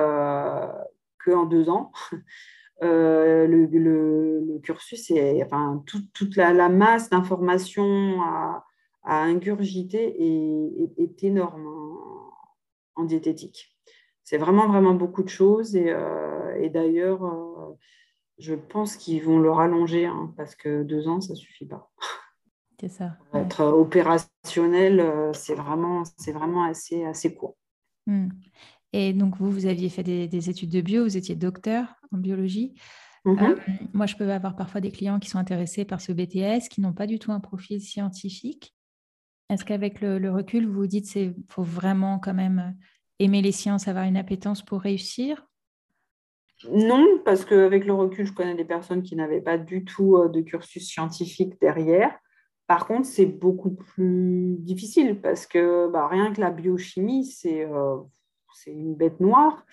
en 1.32 1.44
deux 1.44 1.68
ans, 1.68 1.92
le, 2.80 4.58
cursus, 4.62 5.10
est, 5.10 5.42
enfin, 5.44 5.82
toute 5.86 6.36
la, 6.36 6.68
masse 6.68 7.10
d'informations 7.10 8.20
à, 8.22 8.64
ingurgiter 9.04 10.16
est, 10.98 11.22
énorme 11.22 11.66
en, 12.96 13.04
diététique. 13.04 13.74
C'est 14.24 14.38
vraiment, 14.38 14.66
vraiment 14.66 14.94
beaucoup 14.94 15.22
de 15.22 15.28
choses. 15.28 15.76
Et, 15.76 15.90
euh, 15.90 16.68
d'ailleurs, 16.70 17.24
euh, 17.24 17.76
je 18.38 18.54
pense 18.54 18.96
qu'ils 18.96 19.22
vont 19.22 19.38
le 19.38 19.50
rallonger 19.50 20.06
hein, 20.06 20.32
parce 20.36 20.54
que 20.54 20.82
deux 20.82 21.08
ans, 21.08 21.20
ça 21.20 21.32
ne 21.32 21.38
suffit 21.38 21.66
pas. 21.66 21.90
C'est 22.80 22.88
ça. 22.88 23.16
Être 23.32 23.64
opérationnel, 23.64 25.00
euh, 25.00 25.32
c'est 25.32 25.54
vraiment, 25.54 26.02
vraiment 26.32 26.64
assez, 26.64 27.04
assez 27.04 27.34
court. 27.34 27.56
Hmm. 28.06 28.28
Et 28.92 29.12
donc, 29.12 29.36
vous, 29.38 29.50
vous 29.50 29.66
aviez 29.66 29.88
fait 29.88 30.02
des, 30.02 30.50
études 30.50 30.70
de 30.70 30.80
bio, 30.80 31.04
vous 31.04 31.16
étiez 31.16 31.36
docteur 31.36 31.94
en 32.12 32.18
biologie. 32.18 32.74
Mhm. 33.26 33.56
moi, 33.94 34.04
je 34.04 34.16
peux 34.16 34.30
avoir 34.30 34.54
parfois 34.54 34.82
des 34.82 34.90
clients 34.90 35.18
qui 35.18 35.30
sont 35.30 35.38
intéressés 35.38 35.86
par 35.86 36.02
ce 36.02 36.12
BTS, 36.12 36.68
qui 36.68 36.82
n'ont 36.82 36.92
pas 36.92 37.06
du 37.06 37.18
tout 37.18 37.32
un 37.32 37.40
profil 37.40 37.80
scientifique 37.80 38.74
est-ce 39.50 39.64
qu'avec 39.64 40.00
le, 40.00 40.30
recul, 40.30 40.66
vous 40.66 40.72
vous 40.72 40.86
dites 40.86 41.10
qu'il 41.10 41.34
faut 41.48 41.62
vraiment 41.62 42.18
quand 42.18 42.34
même 42.34 42.58
euh, 42.58 42.84
aimer 43.18 43.42
les 43.42 43.52
sciences, 43.52 43.88
avoir 43.88 44.04
une 44.04 44.16
appétence 44.16 44.62
pour 44.62 44.80
réussir? 44.80 45.46
Non, 46.70 47.20
parce 47.24 47.44
qu'avec 47.44 47.84
le 47.84 47.92
recul, 47.92 48.26
je 48.26 48.32
connais 48.32 48.54
des 48.54 48.64
personnes 48.64 49.02
qui 49.02 49.16
n'avaient 49.16 49.40
pas 49.40 49.58
du 49.58 49.84
tout 49.84 50.16
euh, 50.16 50.28
de 50.28 50.40
cursus 50.40 50.88
scientifique 50.88 51.60
derrière. 51.60 52.16
Par 52.66 52.86
contre, 52.86 53.06
c'est 53.06 53.26
beaucoup 53.26 53.74
plus 53.74 54.56
difficile 54.60 55.20
parce 55.20 55.46
que 55.46 55.88
bah, 55.90 56.08
rien 56.08 56.32
que 56.32 56.40
la 56.40 56.50
biochimie, 56.50 57.30
euh, 57.44 57.96
c'est 58.54 58.72
une 58.72 58.94
bête 58.94 59.20
noire. 59.20 59.64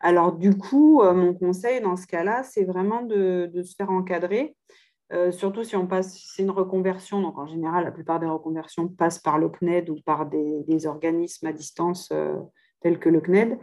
Alors 0.00 0.32
du 0.32 0.56
coup, 0.56 1.02
mon 1.02 1.34
conseil 1.34 1.80
dans 1.80 1.96
ce 1.96 2.06
cas-là, 2.06 2.44
c'est 2.44 2.64
vraiment 2.64 3.02
de, 3.02 3.50
se 3.62 3.74
faire 3.74 3.90
encadrer 3.90 4.56
euh, 5.12 5.32
surtout 5.32 5.64
si 5.64 5.74
on 5.74 5.86
passe, 5.86 6.18
c'est 6.34 6.42
une 6.42 6.50
reconversion, 6.50 7.22
donc 7.22 7.38
en 7.38 7.46
général, 7.46 7.84
la 7.84 7.92
plupart 7.92 8.20
des 8.20 8.26
reconversions 8.26 8.88
passent 8.88 9.18
par 9.18 9.38
le 9.38 9.48
CNED 9.48 9.88
ou 9.88 9.96
par 10.04 10.26
des, 10.26 10.86
organismes 10.86 11.46
à 11.46 11.52
distance 11.52 12.10
euh, 12.12 12.36
tels 12.80 12.98
que 12.98 13.08
le 13.08 13.20
CNED. 13.20 13.58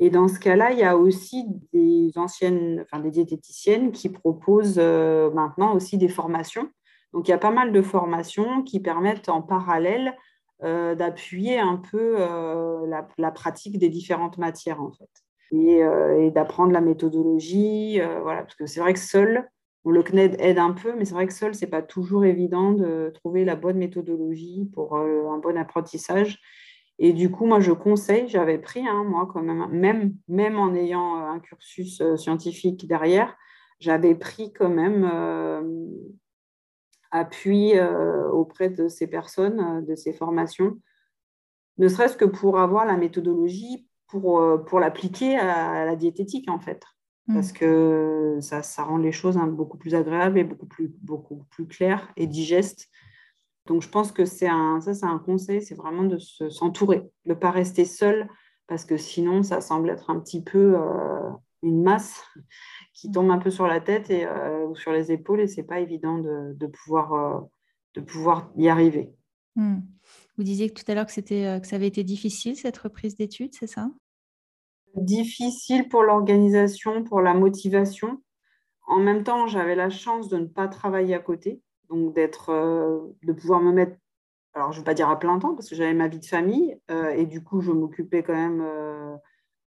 Et 0.00 0.10
dans 0.10 0.26
ce 0.26 0.40
cas-là, 0.40 0.72
il 0.72 0.78
y 0.78 0.82
a 0.82 0.96
aussi 0.96 1.44
des 1.72 2.10
anciennes, 2.16 2.80
enfin 2.82 3.00
des 3.00 3.10
diététiciennes 3.10 3.92
qui 3.92 4.08
proposent 4.08 4.78
euh, 4.78 5.30
maintenant 5.30 5.74
aussi 5.74 5.98
des 5.98 6.08
formations. 6.08 6.68
Donc 7.12 7.28
il 7.28 7.30
y 7.30 7.34
a 7.34 7.38
pas 7.38 7.50
mal 7.52 7.70
de 7.70 7.82
formations 7.82 8.62
qui 8.62 8.80
permettent 8.80 9.28
en 9.28 9.42
parallèle 9.42 10.16
d'appuyer 10.62 11.58
un 11.58 11.76
peu 11.76 12.18
la, 12.86 13.30
pratique 13.30 13.78
des 13.78 13.88
différentes 13.88 14.36
matières 14.36 14.82
en 14.82 14.92
fait, 14.92 15.08
et, 15.52 16.30
d'apprendre 16.30 16.70
la 16.70 16.82
méthodologie, 16.82 17.98
voilà, 18.22 18.42
parce 18.42 18.56
que 18.56 18.66
c'est 18.66 18.80
vrai 18.80 18.92
que 18.92 18.98
seul, 18.98 19.48
le 19.86 20.02
CNED 20.02 20.36
aide 20.38 20.58
un 20.58 20.72
peu, 20.72 20.94
mais 20.96 21.04
c'est 21.04 21.14
vrai 21.14 21.26
que 21.26 21.32
seul, 21.32 21.54
ce 21.54 21.64
n'est 21.64 21.70
pas 21.70 21.82
toujours 21.82 22.24
évident 22.24 22.72
de 22.72 23.10
trouver 23.14 23.44
la 23.44 23.56
bonne 23.56 23.78
méthodologie 23.78 24.68
pour 24.74 24.96
euh, 24.96 25.28
un 25.30 25.38
bon 25.38 25.56
apprentissage. 25.56 26.38
Et 27.02 27.12
du 27.12 27.30
coup, 27.30 27.46
moi, 27.46 27.60
je 27.60 27.72
conseille, 27.72 28.28
j'avais 28.28 28.58
pris, 28.58 28.86
hein, 28.86 29.04
moi, 29.04 29.28
quand 29.32 29.42
même, 29.42 30.14
même, 30.28 30.58
en 30.58 30.74
ayant 30.74 31.16
euh, 31.16 31.30
un 31.30 31.40
cursus 31.40 32.00
euh, 32.00 32.16
scientifique 32.16 32.86
derrière, 32.86 33.36
j'avais 33.80 34.14
pris 34.14 34.52
quand 34.52 34.68
même 34.68 35.10
appui 37.10 37.72
auprès 38.30 38.68
de 38.68 38.88
ces 38.88 39.06
personnes, 39.06 39.82
de 39.86 39.94
ces 39.94 40.12
formations, 40.12 40.78
ne 41.78 41.88
serait-ce 41.88 42.18
que 42.18 42.26
pour 42.26 42.58
avoir 42.58 42.84
la 42.84 42.98
méthodologie 42.98 43.88
pour, 44.06 44.44
pour 44.66 44.80
l'appliquer 44.80 45.38
à 45.38 45.86
la 45.86 45.96
diététique, 45.96 46.50
en 46.50 46.60
fait 46.60 46.84
parce 47.32 47.52
mm. 47.52 47.56
que 47.56 48.38
ça, 48.40 48.62
ça, 48.62 48.84
rend 48.84 48.98
les 48.98 49.12
choses 49.12 49.36
hein, 49.36 49.46
beaucoup 49.46 49.78
plus 49.78 49.94
agréables 49.94 50.38
et 50.38 50.44
beaucoup 50.44 50.66
plus, 50.66 50.88
beaucoup 51.02 51.44
plus 51.50 51.66
claires 51.66 52.12
et 52.16 52.26
digestes. 52.26 52.88
Donc, 53.70 53.82
je 53.82 53.88
pense 53.88 54.10
que 54.10 54.24
c'est 54.24 54.48
un, 54.48 54.80
ça, 54.80 54.94
c'est 54.94 55.06
un 55.06 55.20
conseil, 55.20 55.62
c'est 55.62 55.76
vraiment 55.76 56.02
de 56.02 56.18
s'entourer, 56.18 57.08
de 57.24 57.30
ne 57.30 57.34
pas 57.34 57.52
rester 57.52 57.84
seul, 57.84 58.28
parce 58.66 58.84
que 58.84 58.96
sinon, 58.96 59.44
ça 59.44 59.60
semble 59.60 59.90
être 59.90 60.10
un 60.10 60.18
petit 60.18 60.42
peu 60.42 60.74
euh, 60.76 61.30
une 61.62 61.80
masse 61.84 62.20
qui 62.92 63.12
tombe 63.12 63.30
un 63.30 63.38
peu 63.38 63.48
sur 63.48 63.68
la 63.68 63.80
tête 63.80 64.10
et, 64.10 64.26
euh, 64.26 64.66
ou 64.66 64.74
sur 64.74 64.90
les 64.90 65.12
épaules, 65.12 65.42
et 65.42 65.46
ce 65.46 65.60
n'est 65.60 65.66
pas 65.68 65.78
évident 65.78 66.18
de, 66.18 66.52
de 66.52 66.66
pouvoir, 66.66 67.12
euh, 67.12 67.40
de 67.94 68.00
pouvoir 68.00 68.50
y 68.56 68.68
arriver. 68.68 69.12
Mm. 69.54 69.78
Vous 70.36 70.42
disiez 70.42 70.68
tout 70.70 70.82
à 70.88 70.96
l'heure 70.96 71.06
que, 71.06 71.12
c'était, 71.12 71.60
que 71.60 71.68
ça 71.68 71.76
avait 71.76 71.86
été 71.86 72.02
difficile, 72.02 72.56
cette 72.56 72.78
reprise 72.78 73.14
d'études, 73.16 73.54
c'est 73.54 73.68
ça? 73.68 73.88
Difficile 74.96 75.88
pour 75.88 76.02
l'organisation, 76.02 77.04
pour 77.04 77.20
la 77.20 77.34
motivation. 77.34 78.20
En 78.88 78.98
même 78.98 79.22
temps, 79.22 79.46
j'avais 79.46 79.76
la 79.76 79.90
chance 79.90 80.28
de 80.28 80.38
ne 80.38 80.46
pas 80.46 80.66
travailler 80.66 81.14
à 81.14 81.20
côté, 81.20 81.62
donc 81.90 82.14
d'être, 82.14 82.50
euh, 82.50 83.00
de 83.24 83.32
pouvoir 83.32 83.60
me 83.60 83.72
mettre, 83.72 83.96
alors 84.54 84.72
je 84.72 84.78
ne 84.78 84.82
vais 84.82 84.86
pas 84.86 84.94
dire 84.94 85.08
à 85.10 85.18
plein 85.18 85.38
temps 85.38 85.54
parce 85.54 85.68
que 85.68 85.74
j'avais 85.74 85.94
ma 85.94 86.08
vie 86.08 86.20
de 86.20 86.26
famille 86.26 86.76
euh, 86.90 87.10
et 87.10 87.26
du 87.26 87.42
coup 87.42 87.60
je 87.60 87.72
m'occupais 87.72 88.22
quand 88.22 88.34
même 88.34 88.64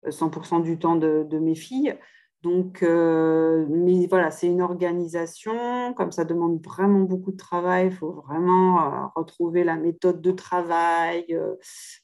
100% 0.07 0.59
euh, 0.59 0.63
du 0.63 0.79
temps 0.79 0.95
de, 0.95 1.39
mes 1.39 1.55
filles. 1.55 1.97
Donc, 2.41 2.81
mais 2.81 4.05
voilà, 4.07 4.29
c'est 4.29 4.47
une 4.47 4.61
organisation, 4.61 5.93
comme 5.93 6.11
ça 6.11 6.25
demande 6.25 6.61
vraiment 6.61 6.99
beaucoup 6.99 7.31
de 7.31 7.37
travail, 7.37 7.85
il 7.85 7.93
faut 7.93 8.11
vraiment 8.11 9.09
retrouver 9.15 9.63
la 9.63 9.77
méthode 9.77 10.19
de 10.19 10.31
travail, 10.31 11.39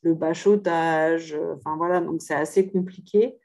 le 0.02 0.14
bachotage, 0.14 1.38
enfin 1.58 1.76
voilà, 1.76 2.00
donc 2.00 2.22
c'est 2.22 2.36
assez 2.36 2.70
compliqué. 2.70 3.38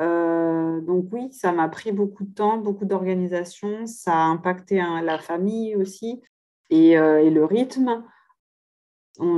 Donc 0.00 1.06
oui, 1.12 1.30
ça 1.32 1.52
m'a 1.52 1.68
pris 1.68 1.92
beaucoup 1.92 2.24
de 2.24 2.34
temps, 2.34 2.58
beaucoup 2.58 2.86
d'organisation, 2.86 3.86
ça 3.86 4.14
a 4.14 4.24
impacté 4.24 4.80
hein, 4.80 5.02
la 5.02 5.18
famille 5.18 5.76
aussi 5.76 6.22
et, 6.70 6.92
et 6.92 7.30
le 7.30 7.44
rythme. 7.44 8.02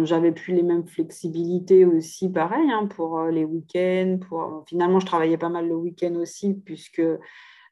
J'avais 0.05 0.33
plus 0.33 0.55
les 0.55 0.63
mêmes 0.63 0.87
flexibilités 0.87 1.85
aussi, 1.85 2.31
pareil, 2.31 2.71
hein, 2.71 2.87
pour 2.87 3.19
euh, 3.19 3.31
les 3.31 3.45
week-ends. 3.45 4.19
Finalement, 4.67 5.01
je 5.01 5.07
travaillais 5.07 5.39
pas 5.39 5.49
mal 5.49 5.67
le 5.67 5.75
week-end 5.75 6.15
aussi, 6.17 6.55
puisque 6.55 7.03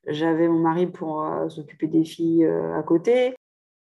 j'avais 0.06 0.48
mon 0.48 0.58
mari 0.58 0.86
pour 0.86 1.22
euh, 1.22 1.48
s'occuper 1.48 1.86
des 1.86 2.04
filles 2.04 2.44
euh, 2.44 2.76
à 2.76 2.82
côté. 2.82 3.34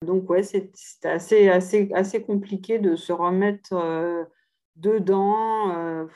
Donc, 0.04 0.28
ouais, 0.28 0.42
c'était 0.42 1.08
assez, 1.08 1.48
assez, 1.48 1.90
assez 1.94 2.22
compliqué 2.22 2.78
de 2.78 2.96
se 2.96 3.12
remettre 3.12 3.72
dedans. 4.74 6.08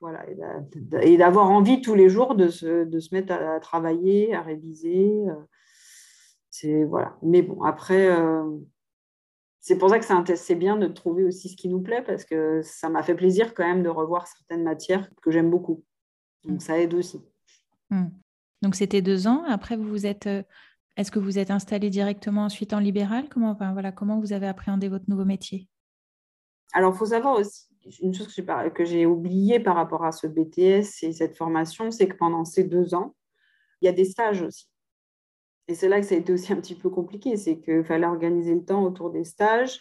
Voilà, 0.00 0.24
et 1.02 1.16
d'avoir 1.16 1.50
envie 1.50 1.80
tous 1.80 1.94
les 1.94 2.08
jours 2.08 2.34
de 2.34 2.48
se, 2.48 2.84
de 2.84 3.00
se, 3.00 3.14
mettre 3.14 3.32
à 3.32 3.58
travailler, 3.58 4.34
à 4.34 4.42
réviser. 4.42 5.24
c'est 6.50 6.84
voilà. 6.84 7.16
Mais 7.22 7.42
bon, 7.42 7.62
après 7.62 8.08
c'est 9.68 9.76
pour 9.76 9.90
ça 9.90 9.98
que 9.98 10.34
c'est 10.34 10.54
bien 10.54 10.78
de 10.78 10.86
trouver 10.86 11.24
aussi 11.24 11.50
ce 11.50 11.56
qui 11.56 11.68
nous 11.68 11.82
plaît 11.82 12.00
parce 12.00 12.24
que 12.24 12.62
ça 12.62 12.88
m'a 12.88 13.02
fait 13.02 13.14
plaisir 13.14 13.52
quand 13.52 13.66
même 13.66 13.82
de 13.82 13.90
revoir 13.90 14.26
certaines 14.26 14.62
matières 14.62 15.10
que 15.20 15.30
j'aime 15.30 15.50
beaucoup. 15.50 15.84
Donc 16.44 16.56
mm. 16.56 16.60
ça 16.60 16.78
aide 16.78 16.94
aussi. 16.94 17.20
Mm. 17.90 18.06
Donc 18.62 18.74
c'était 18.74 19.02
deux 19.02 19.26
ans. 19.26 19.44
Après, 19.46 19.76
vous 19.76 19.86
vous 19.86 20.06
êtes, 20.06 20.26
euh, 20.26 20.42
est-ce 20.96 21.10
que 21.10 21.18
vous 21.18 21.38
êtes 21.38 21.50
installé 21.50 21.90
directement 21.90 22.44
ensuite 22.44 22.72
en 22.72 22.78
libéral? 22.78 23.28
Comment, 23.28 23.52
voilà, 23.52 23.92
comment 23.92 24.18
vous 24.18 24.32
avez 24.32 24.46
appréhendé 24.46 24.88
votre 24.88 25.04
nouveau 25.08 25.26
métier? 25.26 25.68
Alors, 26.72 26.94
il 26.94 26.98
faut 26.98 27.04
savoir 27.04 27.38
aussi 27.38 27.67
une 28.00 28.14
chose 28.14 28.34
que 28.74 28.84
j'ai 28.84 29.06
oubliée 29.06 29.60
par 29.60 29.76
rapport 29.76 30.04
à 30.04 30.12
ce 30.12 30.26
BTS 30.26 31.02
et 31.02 31.12
cette 31.12 31.36
formation, 31.36 31.90
c'est 31.90 32.08
que 32.08 32.16
pendant 32.16 32.44
ces 32.44 32.64
deux 32.64 32.94
ans, 32.94 33.14
il 33.80 33.86
y 33.86 33.88
a 33.88 33.92
des 33.92 34.04
stages 34.04 34.42
aussi. 34.42 34.68
Et 35.68 35.74
c'est 35.74 35.88
là 35.88 36.00
que 36.00 36.06
ça 36.06 36.14
a 36.14 36.18
été 36.18 36.32
aussi 36.32 36.52
un 36.52 36.56
petit 36.56 36.74
peu 36.74 36.88
compliqué, 36.88 37.36
c'est 37.36 37.60
qu'il 37.60 37.84
fallait 37.84 38.06
organiser 38.06 38.54
le 38.54 38.64
temps 38.64 38.82
autour 38.84 39.10
des 39.10 39.24
stages. 39.24 39.80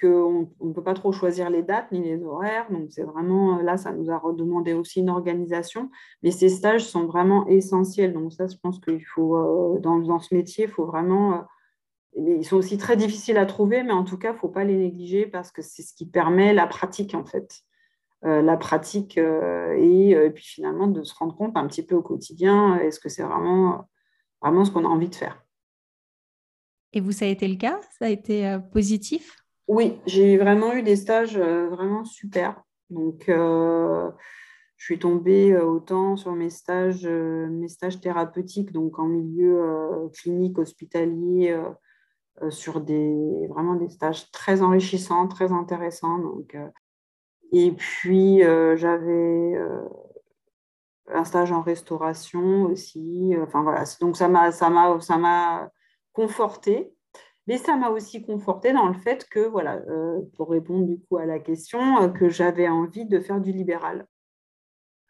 qu'on 0.00 0.50
ne 0.60 0.72
peut 0.72 0.82
pas 0.82 0.94
trop 0.94 1.12
choisir 1.12 1.48
les 1.50 1.62
dates 1.62 1.90
ni 1.92 2.02
les 2.02 2.22
horaires. 2.22 2.70
Donc, 2.70 2.90
c'est 2.90 3.04
vraiment, 3.04 3.60
là, 3.62 3.78
ça 3.78 3.90
nous 3.92 4.10
a 4.10 4.18
redemandé 4.18 4.74
aussi 4.74 5.00
une 5.00 5.10
organisation. 5.10 5.90
Mais 6.22 6.30
ces 6.30 6.50
stages 6.50 6.84
sont 6.84 7.06
vraiment 7.06 7.46
essentiels. 7.46 8.12
Donc, 8.12 8.32
ça, 8.32 8.46
je 8.46 8.56
pense 8.62 8.80
qu'il 8.80 9.04
faut, 9.04 9.36
euh, 9.36 9.78
dans, 9.80 9.98
dans, 9.98 10.18
ce 10.18 10.34
métier, 10.34 10.64
il 10.64 10.70
faut 10.70 10.84
vraiment. 10.84 11.46
Euh, 12.16 12.36
ils 12.38 12.44
sont 12.44 12.56
aussi 12.56 12.78
très 12.78 12.96
difficiles 12.96 13.36
à 13.36 13.46
trouver, 13.46 13.82
mais 13.82 13.92
en 13.92 14.04
tout 14.04 14.18
cas, 14.18 14.30
il 14.30 14.34
ne 14.34 14.38
faut 14.38 14.48
pas 14.48 14.64
les 14.64 14.76
négliger 14.76 15.26
parce 15.26 15.50
que 15.50 15.62
c'est 15.62 15.82
ce 15.82 15.94
qui 15.94 16.06
permet 16.06 16.54
la 16.54 16.66
pratique, 16.66 17.14
en 17.14 17.24
fait. 17.24 17.60
Euh, 18.24 18.42
la 18.42 18.56
pratique 18.56 19.16
et, 19.16 20.10
et, 20.10 20.30
puis 20.30 20.44
finalement 20.44 20.88
de 20.88 21.04
se 21.04 21.14
rendre 21.14 21.36
compte 21.36 21.56
un 21.56 21.68
petit 21.68 21.86
peu 21.86 21.94
au 21.94 22.02
quotidien, 22.02 22.76
est-ce 22.80 22.98
que 22.98 23.08
c'est 23.08 23.22
vraiment, 23.22 23.88
vraiment 24.42 24.64
ce 24.64 24.72
qu'on 24.72 24.84
a 24.84 24.88
envie 24.88 25.08
de 25.08 25.14
faire. 25.14 25.44
Et 26.92 27.00
vous, 27.00 27.12
ça 27.12 27.26
a 27.26 27.28
été 27.28 27.46
le 27.46 27.54
cas? 27.54 27.78
Ça 27.96 28.06
a 28.06 28.08
été 28.08 28.58
positif? 28.72 29.36
Oui, 29.68 30.00
j'ai 30.06 30.38
vraiment 30.38 30.72
eu 30.72 30.82
des 30.82 30.96
stages 30.96 31.36
euh, 31.36 31.68
vraiment 31.68 32.02
super. 32.02 32.62
Donc, 32.88 33.28
euh, 33.28 34.10
je 34.78 34.84
suis 34.86 34.98
tombée 34.98 35.52
euh, 35.52 35.66
autant 35.66 36.16
sur 36.16 36.32
mes 36.32 36.48
stages, 36.48 37.06
mes 37.06 37.68
stages 37.68 38.00
thérapeutiques, 38.00 38.72
donc 38.72 38.98
en 38.98 39.06
milieu 39.06 40.08
clinique, 40.14 40.58
hospitalier, 40.58 41.54
sur 42.50 42.80
des, 42.80 43.46
vraiment 43.48 43.74
des 43.74 43.88
stages 43.88 44.30
très 44.30 44.62
enrichissants, 44.62 45.28
très 45.28 45.52
intéressants. 45.52 46.18
Donc, 46.18 46.56
et 47.52 47.72
puis, 47.72 48.40
j'avais 48.40 49.58
un 51.08 51.24
stage 51.24 51.52
en 51.52 51.62
restauration 51.62 52.64
aussi. 52.64 53.34
Enfin, 53.42 53.62
voilà. 53.62 53.84
Donc, 54.00 54.16
ça 54.16 54.28
m'a, 54.28 54.52
ça 54.52 54.70
m'a, 54.70 55.00
ça 55.00 55.16
m'a 55.16 55.70
confortée 56.12 56.94
mais 57.48 57.56
ça 57.56 57.76
m'a 57.76 57.88
aussi 57.88 58.22
conforté 58.22 58.74
dans 58.74 58.86
le 58.86 58.94
fait 58.94 59.26
que, 59.26 59.40
voilà, 59.40 59.76
euh, 59.88 60.20
pour 60.36 60.50
répondre 60.50 60.84
du 60.84 61.00
coup 61.00 61.16
à 61.16 61.24
la 61.24 61.38
question, 61.38 62.02
euh, 62.02 62.08
que 62.08 62.28
j'avais 62.28 62.68
envie 62.68 63.06
de 63.06 63.20
faire 63.20 63.40
du 63.40 63.52
libéral 63.52 64.06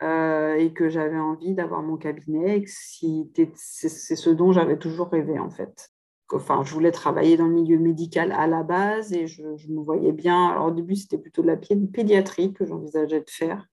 euh, 0.02 0.54
et 0.54 0.72
que 0.72 0.88
j'avais 0.88 1.18
envie 1.18 1.54
d'avoir 1.54 1.82
mon 1.82 1.96
cabinet. 1.96 2.62
C'est 2.66 3.88
ce 3.88 4.30
dont 4.30 4.52
j'avais 4.52 4.78
toujours 4.78 5.08
rêvé 5.08 5.40
en 5.40 5.50
fait. 5.50 5.90
Enfin, 6.30 6.62
je 6.64 6.72
voulais 6.74 6.92
travailler 6.92 7.36
dans 7.36 7.46
le 7.46 7.54
milieu 7.54 7.78
médical 7.78 8.32
à 8.32 8.46
la 8.46 8.62
base 8.62 9.12
et 9.12 9.26
je, 9.26 9.42
me 9.42 9.82
voyais 9.82 10.12
bien. 10.12 10.48
Alors 10.48 10.66
au 10.66 10.70
début, 10.70 10.94
c'était 10.96 11.18
plutôt 11.18 11.42
de 11.42 11.46
la 11.46 11.56
pédiatrie 11.56 12.52
que 12.52 12.66
j'envisageais 12.66 13.20
de 13.20 13.30
faire. 13.30 13.66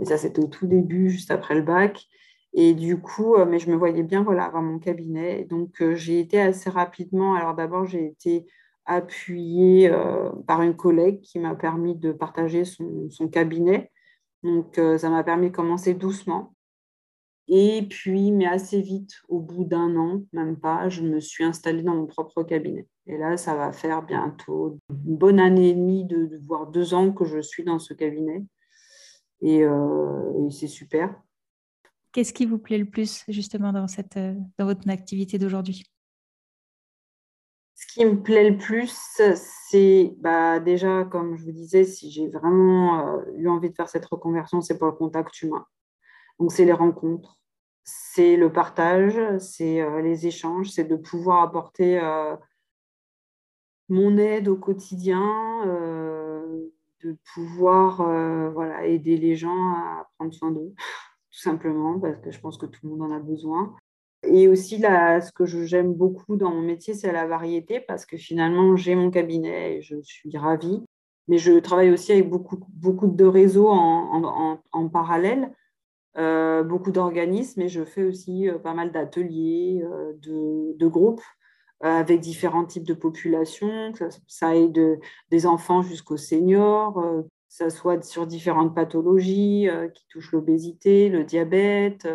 Et 0.00 0.04
ça, 0.04 0.18
c'était 0.18 0.42
au 0.42 0.48
tout 0.48 0.66
début, 0.66 1.10
juste 1.10 1.30
après 1.30 1.54
le 1.54 1.62
bac. 1.62 2.06
Et 2.54 2.74
du 2.74 3.00
coup, 3.00 3.34
euh, 3.36 3.46
mais 3.46 3.58
je 3.58 3.70
me 3.70 3.76
voyais 3.76 4.02
bien 4.02 4.22
voilà, 4.22 4.44
avoir 4.44 4.62
mon 4.62 4.78
cabinet. 4.78 5.44
Donc, 5.44 5.80
euh, 5.80 5.94
j'ai 5.94 6.20
été 6.20 6.40
assez 6.40 6.70
rapidement. 6.70 7.34
Alors, 7.34 7.54
d'abord, 7.54 7.86
j'ai 7.86 8.06
été 8.06 8.46
appuyée 8.84 9.88
euh, 9.90 10.30
par 10.46 10.62
une 10.62 10.76
collègue 10.76 11.20
qui 11.20 11.38
m'a 11.38 11.54
permis 11.54 11.94
de 11.96 12.12
partager 12.12 12.64
son 12.64 13.28
cabinet. 13.30 13.90
Donc, 14.42 14.74
ça 14.74 15.08
m'a 15.08 15.22
permis 15.22 15.50
de 15.50 15.56
commencer 15.56 15.94
doucement. 15.94 16.52
Et 17.48 17.82
puis, 17.88 18.32
mais 18.32 18.46
assez 18.46 18.80
vite, 18.80 19.14
au 19.28 19.40
bout 19.40 19.64
d'un 19.64 19.96
an, 19.96 20.22
même 20.32 20.56
pas, 20.56 20.88
je 20.88 21.02
me 21.02 21.20
suis 21.20 21.44
installée 21.44 21.82
dans 21.82 21.94
mon 21.94 22.06
propre 22.06 22.42
cabinet. 22.42 22.86
Et 23.06 23.18
là, 23.18 23.36
ça 23.36 23.54
va 23.54 23.72
faire 23.72 24.02
bientôt 24.02 24.78
une 24.90 25.16
bonne 25.16 25.40
année 25.40 25.70
et 25.70 25.74
demie, 25.74 26.04
de, 26.04 26.38
voire 26.46 26.68
deux 26.68 26.94
ans 26.94 27.12
que 27.12 27.24
je 27.24 27.40
suis 27.40 27.64
dans 27.64 27.78
ce 27.78 27.94
cabinet. 27.94 28.44
Et, 29.40 29.58
et 29.58 30.50
c'est 30.50 30.68
super. 30.68 31.14
Qu'est-ce 32.12 32.34
qui 32.34 32.44
vous 32.44 32.58
plaît 32.58 32.78
le 32.78 32.84
plus 32.84 33.24
justement 33.28 33.72
dans, 33.72 33.88
cette, 33.88 34.18
euh, 34.18 34.34
dans 34.58 34.66
votre 34.66 34.88
activité 34.90 35.38
d'aujourd'hui? 35.38 35.84
Ce 37.74 37.86
qui 37.94 38.04
me 38.04 38.22
plaît 38.22 38.50
le 38.50 38.58
plus, 38.58 38.94
c'est 39.70 40.14
bah, 40.18 40.60
déjà, 40.60 41.04
comme 41.04 41.36
je 41.36 41.44
vous 41.44 41.52
disais, 41.52 41.84
si 41.84 42.10
j'ai 42.10 42.28
vraiment 42.28 43.16
euh, 43.16 43.22
eu 43.34 43.48
envie 43.48 43.70
de 43.70 43.74
faire 43.74 43.88
cette 43.88 44.04
reconversion, 44.04 44.60
c'est 44.60 44.78
pour 44.78 44.88
le 44.88 44.92
contact 44.92 45.40
humain. 45.42 45.66
Donc, 46.38 46.52
c'est 46.52 46.66
les 46.66 46.72
rencontres, 46.72 47.40
c'est 47.84 48.36
le 48.36 48.52
partage, 48.52 49.18
c'est 49.38 49.80
euh, 49.80 50.02
les 50.02 50.26
échanges, 50.26 50.70
c'est 50.70 50.84
de 50.84 50.96
pouvoir 50.96 51.42
apporter 51.42 52.00
mon 53.88 54.16
aide 54.16 54.48
au 54.48 54.56
quotidien, 54.56 55.20
de 57.02 57.16
pouvoir 57.34 57.96
voilà, 58.52 58.86
aider 58.86 59.16
les 59.16 59.36
gens 59.36 59.74
à 59.74 60.08
prendre 60.16 60.32
soin 60.32 60.50
d'eux 60.50 60.74
tout 61.32 61.38
simplement, 61.38 61.98
parce 61.98 62.18
que 62.20 62.30
je 62.30 62.40
pense 62.40 62.58
que 62.58 62.66
tout 62.66 62.80
le 62.84 62.90
monde 62.90 63.10
en 63.10 63.14
a 63.14 63.18
besoin. 63.18 63.74
Et 64.24 64.48
aussi, 64.48 64.78
là, 64.78 65.20
ce 65.20 65.32
que 65.32 65.46
j'aime 65.46 65.94
beaucoup 65.94 66.36
dans 66.36 66.50
mon 66.50 66.60
métier, 66.60 66.94
c'est 66.94 67.10
la 67.10 67.26
variété, 67.26 67.80
parce 67.80 68.06
que 68.06 68.16
finalement, 68.16 68.76
j'ai 68.76 68.94
mon 68.94 69.10
cabinet 69.10 69.76
et 69.76 69.82
je 69.82 70.00
suis 70.02 70.36
ravie. 70.36 70.82
Mais 71.28 71.38
je 71.38 71.58
travaille 71.58 71.90
aussi 71.90 72.12
avec 72.12 72.28
beaucoup, 72.28 72.58
beaucoup 72.68 73.06
de 73.06 73.24
réseaux 73.24 73.68
en, 73.68 74.60
en, 74.72 74.88
parallèle, 74.88 75.52
euh, 76.18 76.62
beaucoup 76.62 76.92
d'organismes, 76.92 77.62
et 77.62 77.68
je 77.68 77.84
fais 77.84 78.02
aussi 78.02 78.48
euh, 78.48 78.58
pas 78.58 78.74
mal 78.74 78.92
d'ateliers, 78.92 79.82
euh, 79.82 80.12
de, 80.18 80.86
groupes 80.86 81.22
avec 81.80 82.20
différents 82.20 82.64
types 82.64 82.86
de 82.86 82.94
populations. 82.94 83.92
Ça, 83.94 84.08
ça 84.28 84.56
aide 84.56 85.00
des 85.30 85.46
enfants 85.46 85.82
jusqu'aux 85.82 86.16
seniors, 86.16 87.02
ça 87.48 87.70
soit 87.70 88.04
sur 88.04 88.26
différentes 88.26 88.74
pathologies 88.74 89.68
qui 89.94 90.06
touchent 90.08 90.30
l'obésité, 90.32 91.08
le 91.08 91.24
diabète. 91.24 92.08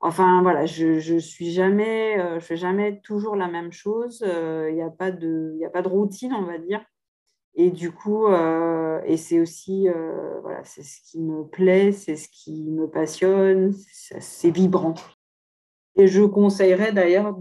Enfin, 0.00 0.42
voilà, 0.42 0.66
je 0.66 1.14
ne 1.14 1.18
suis 1.18 1.50
jamais, 1.50 2.16
je 2.34 2.44
fais 2.44 2.56
jamais 2.56 3.00
toujours 3.00 3.34
la 3.34 3.48
même 3.48 3.72
chose. 3.72 4.22
Il 4.24 4.74
n'y 4.74 4.82
a, 4.82 4.86
a 4.86 4.90
pas 4.90 5.10
de 5.10 5.88
routine, 5.88 6.32
on 6.32 6.44
va 6.44 6.58
dire. 6.58 6.84
Et 7.54 7.70
du 7.70 7.92
coup, 7.92 8.28
et 8.28 9.16
c'est 9.16 9.40
aussi, 9.40 9.86
voilà, 10.42 10.64
c'est 10.64 10.82
ce 10.82 11.00
qui 11.02 11.20
me 11.20 11.44
plaît, 11.44 11.92
c'est 11.92 12.16
ce 12.16 12.28
qui 12.28 12.64
me 12.70 12.88
passionne, 12.88 13.72
c'est 13.72 14.50
vibrant. 14.50 14.94
Et 15.96 16.06
je 16.06 16.22
conseillerais 16.22 16.92
d'ailleurs 16.92 17.38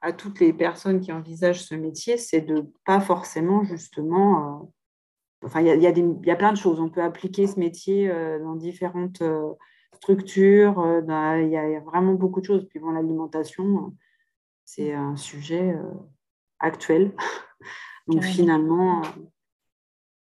à 0.00 0.12
toutes 0.12 0.40
les 0.40 0.52
personnes 0.52 1.00
qui 1.00 1.12
envisagent 1.12 1.62
ce 1.62 1.76
métier, 1.76 2.16
c'est 2.16 2.40
de 2.40 2.66
pas 2.84 3.00
forcément 3.00 3.62
justement 3.64 4.72
Enfin, 5.44 5.60
il 5.60 5.66
y 5.66 5.70
a, 5.70 5.90
y, 5.90 6.30
a 6.30 6.36
plein 6.36 6.52
de 6.52 6.56
choses. 6.56 6.80
On 6.80 6.88
peut 6.88 7.02
appliquer 7.02 7.46
ce 7.46 7.60
métier 7.60 8.10
euh, 8.10 8.40
dans 8.40 8.56
différentes 8.56 9.22
euh, 9.22 9.52
structures. 9.94 10.80
Euh, 10.80 11.00
il 11.42 11.50
y, 11.50 11.56
a 11.56 11.80
vraiment 11.80 12.14
beaucoup 12.14 12.40
de 12.40 12.46
choses. 12.46 12.66
Puis 12.68 12.80
bon, 12.80 12.90
l'alimentation, 12.90 13.94
c'est 14.64 14.92
un 14.92 15.16
sujet 15.16 15.76
actuel. 16.58 17.14
Donc 18.08 18.24
finalement, 18.24 19.02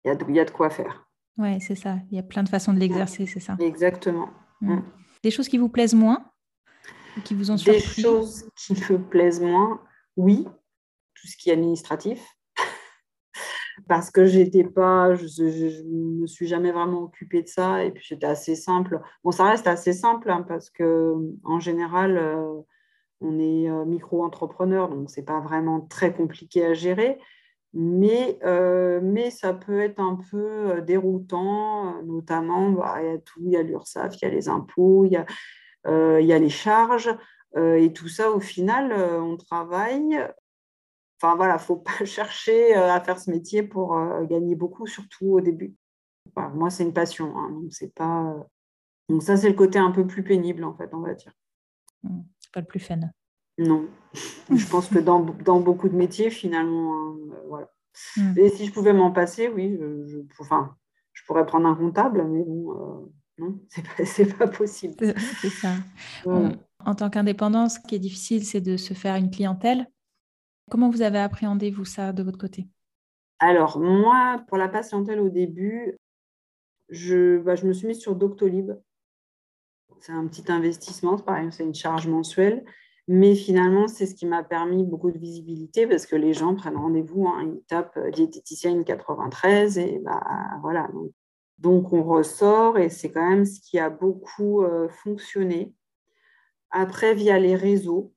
il 0.05 0.09
y, 0.09 0.11
a 0.11 0.15
de, 0.15 0.31
y 0.33 0.41
a 0.41 0.45
de 0.45 0.51
quoi 0.51 0.71
faire. 0.71 1.09
Oui, 1.37 1.61
c'est 1.61 1.75
ça. 1.75 1.99
Il 2.11 2.17
y 2.17 2.21
a 2.21 2.23
plein 2.23 2.43
de 2.43 2.49
façons 2.49 2.73
de 2.73 2.79
l'exercer, 2.79 3.27
c'est 3.27 3.41
ça. 3.41 3.57
Exactement. 3.59 4.29
Mm. 4.61 4.75
Mm. 4.75 4.85
Des 5.23 5.31
choses 5.31 5.49
qui 5.49 5.59
vous 5.59 5.69
plaisent 5.69 5.95
moins 5.95 6.25
qui 7.23 7.35
vous 7.35 7.51
ont 7.51 7.57
surpris 7.57 7.81
Des 7.81 8.03
choses 8.03 8.49
qui 8.57 8.75
me 8.75 8.99
plaisent 8.99 9.41
moins, 9.41 9.81
oui. 10.17 10.47
Tout 11.15 11.29
ce 11.29 11.37
qui 11.37 11.51
est 11.51 11.53
administratif 11.53 12.27
parce 13.89 14.11
que 14.11 14.27
j'étais 14.27 14.65
pas, 14.65 15.15
je, 15.15 15.43
ne 15.85 16.21
me 16.23 16.27
suis 16.27 16.47
jamais 16.47 16.73
vraiment 16.73 17.03
occupée 17.03 17.43
de 17.43 17.49
ça 17.49 17.85
et 17.85 17.93
puis 17.93 18.05
j'étais 18.07 18.27
assez 18.27 18.57
simple. 18.57 19.01
Bon, 19.23 19.31
ça 19.31 19.45
reste 19.45 19.67
assez 19.67 19.93
simple 19.93 20.31
hein, 20.31 20.45
parce 20.47 20.71
que 20.71 21.15
en 21.45 21.61
général, 21.61 22.19
euh, 22.19 22.61
on 23.21 23.39
est 23.39 23.71
euh, 23.71 23.85
micro-entrepreneur, 23.85 24.89
donc 24.89 25.09
c'est 25.09 25.25
pas 25.25 25.41
vraiment 25.41 25.81
très 25.81 26.13
compliqué 26.13 26.65
à 26.67 26.75
gérer. 26.75 27.19
Mais, 27.75 28.39
euh, 28.45 29.01
mais 29.03 29.31
ça 29.31 29.53
peut 29.53 29.81
être 29.81 29.99
un 29.99 30.17
peu 30.31 30.81
déroutant, 30.83 32.03
notamment, 32.05 32.71
bah, 32.71 32.97
il 33.03 33.07
y 33.07 33.15
a 33.15 33.19
tout, 33.19 33.41
il 33.45 33.51
y 33.51 33.57
a 33.57 33.63
l'URSSAF, 33.63 34.17
il 34.17 34.25
y 34.25 34.29
a 34.29 34.31
les 34.31 34.49
impôts, 34.49 35.05
il 35.05 35.13
y 35.13 35.17
a, 35.17 36.21
il 36.21 36.27
les 36.27 36.49
charges, 36.49 37.15
et 37.57 37.93
tout 37.93 38.09
ça, 38.09 38.31
au 38.31 38.41
final, 38.41 38.93
on 38.93 39.37
travaille, 39.37 40.25
Enfin 41.25 41.37
voilà, 41.37 41.59
faut 41.59 41.77
pas 41.77 42.05
chercher 42.05 42.77
euh, 42.77 42.93
à 42.93 43.01
faire 43.01 43.19
ce 43.19 43.31
métier 43.31 43.63
pour 43.63 43.97
euh, 43.97 44.25
gagner 44.25 44.55
beaucoup, 44.55 44.87
surtout 44.87 45.33
au 45.33 45.41
début. 45.41 45.75
moi, 46.37 46.71
c'est 46.71 46.85
une 46.85 46.93
passion, 46.93 47.37
hein, 47.39 47.51
donc 47.51 47.73
pas. 47.95 48.31
Euh, 48.31 48.43
donc 49.09 49.23
ça, 49.23 49.37
c'est 49.37 49.49
le 49.49 49.55
côté 49.55 49.79
un 49.79 49.91
peu 49.91 50.07
plus 50.07 50.23
pénible 50.23 50.65
en 50.65 50.75
fait, 50.75 50.93
on 50.93 51.01
va 51.01 51.15
dire. 51.15 51.33
Mmh, 52.03 52.21
pas 52.53 52.61
le 52.61 52.67
plus 52.67 52.81
fun. 52.81 53.01
Non, 53.59 53.87
je 54.51 54.67
pense 54.69 54.89
que 54.89 54.99
dans, 54.99 55.21
dans, 55.21 55.61
beaucoup 55.61 55.89
de 55.89 55.97
métiers, 55.97 56.31
finalement, 56.31 56.95
hein, 56.95 57.17
voilà. 57.49 57.71
Mmh. 58.17 58.39
Et 58.39 58.49
si 58.49 58.67
je 58.67 58.73
pouvais 58.73 58.93
m'en 58.93 59.13
passer, 59.13 59.49
oui, 59.49 59.79
je, 59.79 60.19
enfin, 60.41 60.77
je 61.13 61.23
pourrais 61.27 61.47
prendre 61.47 61.69
un 61.69 61.77
comptable, 61.77 62.25
mais 62.25 62.43
bon, 62.43 63.13
non, 63.39 63.61
c'est 64.05 64.27
pas, 64.37 64.47
pas 64.47 64.53
possible. 64.53 64.95
C'est 65.41 65.49
ça. 65.49 65.75
En 66.85 66.95
tant 66.95 67.09
qu'indépendant, 67.09 67.69
ce 67.69 67.79
qui 67.81 67.95
est 67.95 68.01
difficile, 68.01 68.45
c'est 68.45 68.61
de 68.61 68.77
se 68.77 68.95
faire 68.95 69.17
une 69.17 69.31
clientèle. 69.31 69.87
Comment 70.71 70.91
vous 70.91 71.03
avez 71.03 71.19
appréhendé, 71.19 71.71
vous, 71.71 71.85
ça, 71.85 72.13
de 72.13 72.23
votre 72.23 72.39
côté? 72.39 72.67
Alors, 73.39 73.81
moi, 73.81 74.45
pour 74.49 74.57
la 74.57 74.69
patientèle 74.69 75.21
au 75.21 75.29
début, 75.29 75.99
je, 76.89 77.39
bah, 77.39 77.57
je 77.57 77.67
me 77.67 77.73
suis 77.73 77.87
mise 77.87 78.01
sur 78.01 78.15
Doctolib. 78.15 78.73
C'est 80.01 80.13
un 80.13 80.27
petit 80.27 80.51
investissement, 80.51 81.17
c'est 81.17 81.25
pareil, 81.25 81.49
c'est 81.51 81.65
une 81.65 81.75
charge 81.75 82.07
mensuelle. 82.07 82.65
Mais 83.07 83.35
finalement, 83.35 83.87
c'est 83.87 84.07
ce 84.07 84.15
qui 84.15 84.25
m'a 84.25 84.43
permis 84.43 84.83
beaucoup 84.83 85.11
de 85.11 85.19
visibilité 85.19 85.87
parce 85.87 86.07
que 86.07 86.17
les 86.17 86.33
gens 86.33 86.55
prennent 86.55 86.77
rendez-vous, 86.77 87.29
hein, 87.29 87.43
ils 87.43 87.63
tapent 87.67 87.99
euh, 87.99 88.11
diététicienne 88.11 88.83
93 88.85 89.77
et 89.77 90.01
bah, 90.03 90.23
voilà. 90.63 90.89
Donc, 91.59 91.93
on 91.93 92.03
ressort 92.03 92.79
et 92.79 92.89
c'est 92.89 93.13
quand 93.13 93.29
même 93.29 93.45
ce 93.45 93.61
qui 93.61 93.79
a 93.79 93.91
beaucoup 93.91 94.63
euh, 94.63 94.89
fonctionné. 94.89 95.75
Après, 96.71 97.15
via 97.15 97.39
les 97.39 97.55
réseaux, 97.55 98.15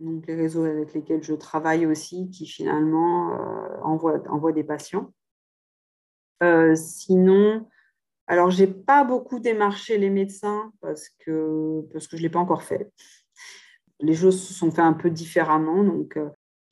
donc 0.00 0.26
les 0.26 0.34
réseaux 0.34 0.64
avec 0.64 0.94
lesquels 0.94 1.22
je 1.22 1.34
travaille 1.34 1.86
aussi, 1.86 2.30
qui 2.30 2.46
finalement 2.46 3.34
euh, 3.34 3.80
envoient, 3.82 4.52
des 4.52 4.64
patients. 4.64 5.12
sinon, 6.74 7.66
alors, 8.26 8.50
je 8.50 8.64
n'ai 8.64 8.72
pas 8.72 9.04
beaucoup 9.04 9.40
démarché 9.40 9.98
les 9.98 10.10
médecins 10.10 10.72
parce 10.80 11.10
que, 11.18 11.82
parce 11.92 12.06
que 12.06 12.16
je 12.16 12.22
ne 12.22 12.26
l'ai 12.28 12.32
pas 12.32 12.38
encore 12.38 12.62
fait 12.62 12.90
les 14.02 14.14
choses 14.14 14.40
se 14.42 14.52
sont 14.52 14.70
faites 14.70 14.80
un 14.80 14.92
peu 14.92 15.10
différemment. 15.10 15.82
Donc, 15.84 16.16
euh, 16.16 16.28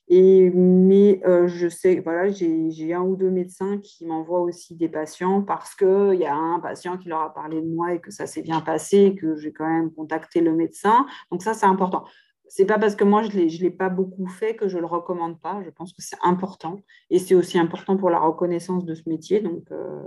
et, 0.07 0.49
mais 0.49 1.21
euh, 1.25 1.47
je 1.47 1.69
sais, 1.69 2.01
voilà, 2.01 2.29
j'ai 2.29 2.93
un 2.93 3.01
ou 3.01 3.15
deux 3.15 3.29
médecins 3.29 3.77
qui 3.77 4.05
m'envoient 4.05 4.41
aussi 4.41 4.75
des 4.75 4.89
patients 4.89 5.41
parce 5.41 5.73
qu'il 5.73 6.19
y 6.19 6.25
a 6.25 6.35
un 6.35 6.59
patient 6.59 6.97
qui 6.97 7.07
leur 7.07 7.21
a 7.21 7.33
parlé 7.33 7.61
de 7.61 7.67
moi 7.67 7.93
et 7.93 8.01
que 8.01 8.11
ça 8.11 8.27
s'est 8.27 8.41
bien 8.41 8.59
passé 8.59 8.97
et 8.97 9.15
que 9.15 9.37
j'ai 9.37 9.53
quand 9.53 9.67
même 9.67 9.91
contacté 9.93 10.41
le 10.41 10.53
médecin. 10.53 11.05
Donc 11.31 11.41
ça, 11.41 11.53
c'est 11.53 11.65
important. 11.65 12.03
C'est 12.49 12.65
pas 12.65 12.77
parce 12.77 12.97
que 12.97 13.05
moi, 13.05 13.23
je 13.23 13.29
ne 13.37 13.61
l'ai 13.61 13.71
pas 13.71 13.87
beaucoup 13.87 14.27
fait 14.27 14.57
que 14.57 14.67
je 14.67 14.75
ne 14.75 14.81
le 14.81 14.87
recommande 14.87 15.39
pas. 15.39 15.63
Je 15.63 15.69
pense 15.69 15.93
que 15.93 16.01
c'est 16.01 16.17
important. 16.23 16.81
Et 17.09 17.17
c'est 17.17 17.33
aussi 17.33 17.57
important 17.57 17.95
pour 17.95 18.09
la 18.09 18.19
reconnaissance 18.19 18.83
de 18.83 18.93
ce 18.93 19.07
métier. 19.07 19.39
Donc, 19.39 19.71
euh, 19.71 20.01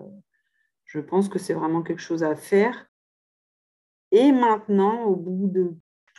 je 0.84 1.00
pense 1.00 1.30
que 1.30 1.38
c'est 1.38 1.54
vraiment 1.54 1.82
quelque 1.82 2.02
chose 2.02 2.22
à 2.22 2.36
faire. 2.36 2.90
Et 4.12 4.32
maintenant, 4.32 5.04
au 5.04 5.16
bout 5.16 5.48
de 5.48 5.74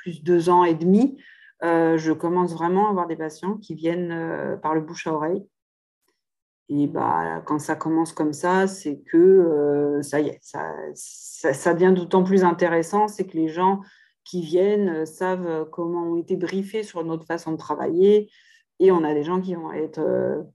plus 0.06 0.24
deux 0.24 0.50
ans 0.50 0.64
et 0.64 0.76
demi, 0.76 1.18
euh, 1.64 1.98
je 1.98 2.12
commence 2.12 2.54
vraiment 2.54 2.86
à 2.86 2.90
avoir 2.92 3.08
des 3.08 3.16
patients 3.16 3.58
qui 3.58 3.74
viennent 3.74 4.12
euh, 4.12 4.56
par 4.56 4.76
le 4.76 4.82
bouche 4.82 5.08
à 5.08 5.14
oreille. 5.14 5.44
Et 6.70 6.86
bah, 6.86 7.42
quand 7.48 7.58
ça 7.58 7.76
commence 7.76 8.14
comme 8.14 8.34
ça, 8.34 8.68
c'est 8.68 9.00
que 9.00 9.18
euh, 9.18 10.04
ça 10.04 10.20
y 10.22 10.28
est, 10.28 10.38
ça, 10.44 10.64
ça, 10.94 11.74
devient 11.74 11.94
d'autant 11.96 12.24
plus 12.24 12.44
intéressant, 12.44 13.08
c'est 13.08 13.26
que 13.26 13.36
les 13.36 13.48
gens 13.48 13.82
qui 14.24 14.42
viennent 14.42 15.08
savent 15.08 15.68
comment 15.72 16.12
ont 16.12 16.18
été 16.18 16.38
briefés 16.38 16.84
sur 16.84 17.04
notre 17.04 17.26
façon 17.26 17.52
de 17.52 17.58
travailler. 17.58 18.30
Et 18.80 18.92
on 18.92 19.04
a 19.04 19.16
des 19.16 19.24
gens 19.24 19.42
qui 19.42 19.56
vont 19.56 19.72
être 19.72 20.46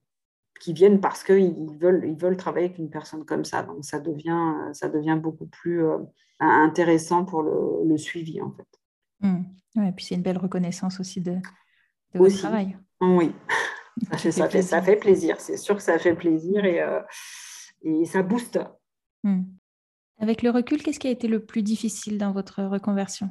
qui 0.61 0.73
viennent 0.73 1.01
parce 1.01 1.25
qu'ils 1.25 1.77
veulent, 1.81 2.05
ils 2.05 2.17
veulent 2.17 2.37
travailler 2.37 2.67
avec 2.67 2.79
une 2.79 2.91
personne 2.91 3.25
comme 3.25 3.45
ça. 3.45 3.65
Donc 3.65 3.85
ça 3.85 3.99
devient, 3.99 4.71
ça 4.75 4.89
devient 4.89 5.19
beaucoup 5.21 5.47
plus 5.47 5.83
intéressant 6.39 7.25
pour 7.25 7.43
le, 7.43 7.89
le 7.89 7.97
suivi 7.99 8.41
en 8.43 8.53
fait. 8.53 8.80
Mmh. 9.21 9.43
et 9.87 9.93
puis 9.93 10.05
c'est 10.05 10.15
une 10.15 10.23
belle 10.23 10.39
reconnaissance 10.39 10.99
aussi 11.01 11.21
de, 11.21 11.33
de 11.33 12.19
votre 12.19 12.37
travail. 12.39 12.77
Oui, 13.01 13.35
ça, 14.11 14.19
fait, 14.19 14.33
ça, 14.33 14.49
fait, 14.49 14.63
ça 14.63 14.83
fait, 14.83 14.97
plaisir. 14.97 15.41
C'est 15.41 15.57
sûr 15.57 15.77
que 15.77 15.83
ça 15.83 15.99
fait 15.99 16.15
plaisir 16.15 16.65
et, 16.65 16.81
euh, 16.81 17.01
et 17.83 18.05
ça 18.05 18.23
booste. 18.23 18.59
Mmh. 19.25 19.43
Avec 20.19 20.43
le 20.43 20.51
recul, 20.51 20.83
qu'est-ce 20.83 20.99
qui 20.99 21.09
a 21.09 21.11
été 21.11 21.29
le 21.29 21.45
plus 21.45 21.63
difficile 21.63 22.19
dans 22.19 22.33
votre 22.33 22.63
reconversion? 22.63 23.31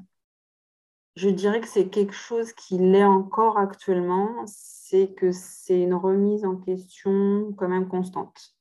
Je 1.16 1.30
dirais 1.30 1.62
que 1.62 1.68
c'est 1.68 1.90
quelque 1.90 2.14
chose 2.14 2.54
qui 2.54 2.78
l'est 2.78 3.04
encore 3.04 3.58
actuellement, 3.58 4.44
c'est 4.46 5.14
que 5.14 5.32
c'est 5.32 5.82
une 5.82 5.94
remise 5.94 6.46
en 6.46 6.56
question 6.56 7.54
quand 7.58 7.68
même 7.68 7.88
constante. 7.88 8.56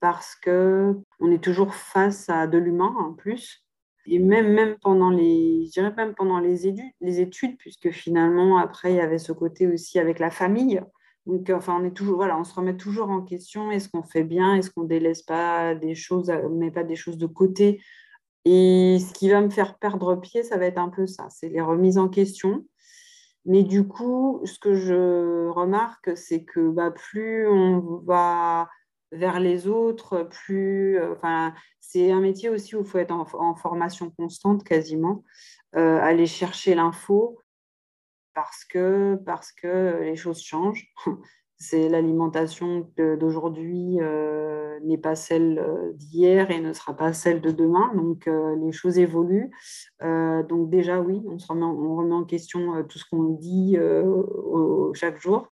Parce 0.00 0.36
que 0.36 0.96
on 1.18 1.30
est 1.30 1.42
toujours 1.42 1.74
face 1.74 2.28
à 2.28 2.46
de 2.46 2.58
l'humain 2.58 2.94
en 2.98 3.12
plus 3.12 3.65
et 4.06 4.18
même, 4.18 4.52
même 4.52 4.76
pendant 4.80 5.10
les, 5.10 5.68
je 5.74 5.80
même 5.80 6.14
pendant 6.14 6.38
les 6.38 6.66
études, 6.66 6.92
les 7.00 7.20
études, 7.20 7.56
puisque 7.58 7.90
finalement, 7.90 8.58
après, 8.58 8.92
il 8.92 8.96
y 8.96 9.00
avait 9.00 9.18
ce 9.18 9.32
côté 9.32 9.66
aussi 9.66 9.98
avec 9.98 10.18
la 10.18 10.30
famille. 10.30 10.80
Donc, 11.26 11.50
enfin, 11.50 11.78
on 11.80 11.84
est 11.84 11.92
toujours, 11.92 12.16
voilà, 12.16 12.38
on 12.38 12.44
se 12.44 12.54
remet 12.54 12.76
toujours 12.76 13.10
en 13.10 13.22
question. 13.22 13.70
Est-ce 13.70 13.88
qu'on 13.88 14.02
fait 14.02 14.24
bien 14.24 14.54
Est-ce 14.54 14.70
qu'on 14.70 14.84
délaisse 14.84 15.22
pas 15.22 15.74
des 15.74 15.94
choses, 15.94 16.30
on 16.30 16.50
met 16.50 16.70
pas 16.70 16.84
des 16.84 16.96
choses 16.96 17.18
de 17.18 17.26
côté? 17.26 17.80
Et 18.44 18.98
ce 19.00 19.12
qui 19.12 19.28
va 19.28 19.40
me 19.40 19.50
faire 19.50 19.76
perdre 19.76 20.14
pied, 20.14 20.44
ça 20.44 20.56
va 20.56 20.66
être 20.66 20.78
un 20.78 20.88
peu 20.88 21.06
ça. 21.08 21.26
C'est 21.30 21.48
les 21.48 21.60
remises 21.60 21.98
en 21.98 22.08
question. 22.08 22.64
Mais 23.44 23.64
du 23.64 23.86
coup, 23.88 24.40
ce 24.44 24.58
que 24.58 24.74
je 24.74 25.48
remarque, 25.48 26.16
c'est 26.16 26.44
que 26.44 26.68
bah, 26.70 26.92
plus 26.92 27.48
on 27.48 27.80
va 28.04 28.68
vers 29.12 29.40
les 29.40 29.68
autres, 29.68 30.22
plus. 30.22 30.98
Euh, 30.98 31.12
enfin, 31.12 31.54
c'est 31.80 32.10
un 32.10 32.20
métier 32.20 32.48
aussi 32.48 32.74
où 32.76 32.80
il 32.80 32.86
faut 32.86 32.98
être 32.98 33.12
en, 33.12 33.54
formation 33.54 34.10
constante 34.10 34.64
quasiment, 34.64 35.24
euh, 35.76 35.98
aller 36.00 36.26
chercher 36.26 36.74
l'info 36.74 37.38
parce 38.34 38.64
que, 38.64 39.16
parce 39.24 39.52
que 39.52 40.00
les 40.02 40.16
choses 40.16 40.42
changent. 40.42 40.92
C'est 41.58 41.88
l'alimentation 41.88 42.92
d'aujourd'hui 42.98 43.96
euh, 44.02 44.78
n'est 44.80 44.98
pas 44.98 45.14
celle 45.14 45.94
d'hier 45.94 46.50
et 46.50 46.60
ne 46.60 46.74
sera 46.74 46.94
pas 46.94 47.14
celle 47.14 47.40
de 47.40 47.50
demain. 47.50 47.94
Donc 47.94 48.26
les 48.26 48.72
choses 48.72 48.98
évoluent. 48.98 49.50
donc 50.02 50.68
déjà 50.68 51.00
oui, 51.00 51.22
on 51.48 51.96
remet 51.96 52.12
en 52.12 52.24
question 52.24 52.84
tout 52.84 52.98
ce 52.98 53.06
qu'on 53.08 53.30
dit 53.30 53.78
chaque 54.92 55.18
jour. 55.18 55.50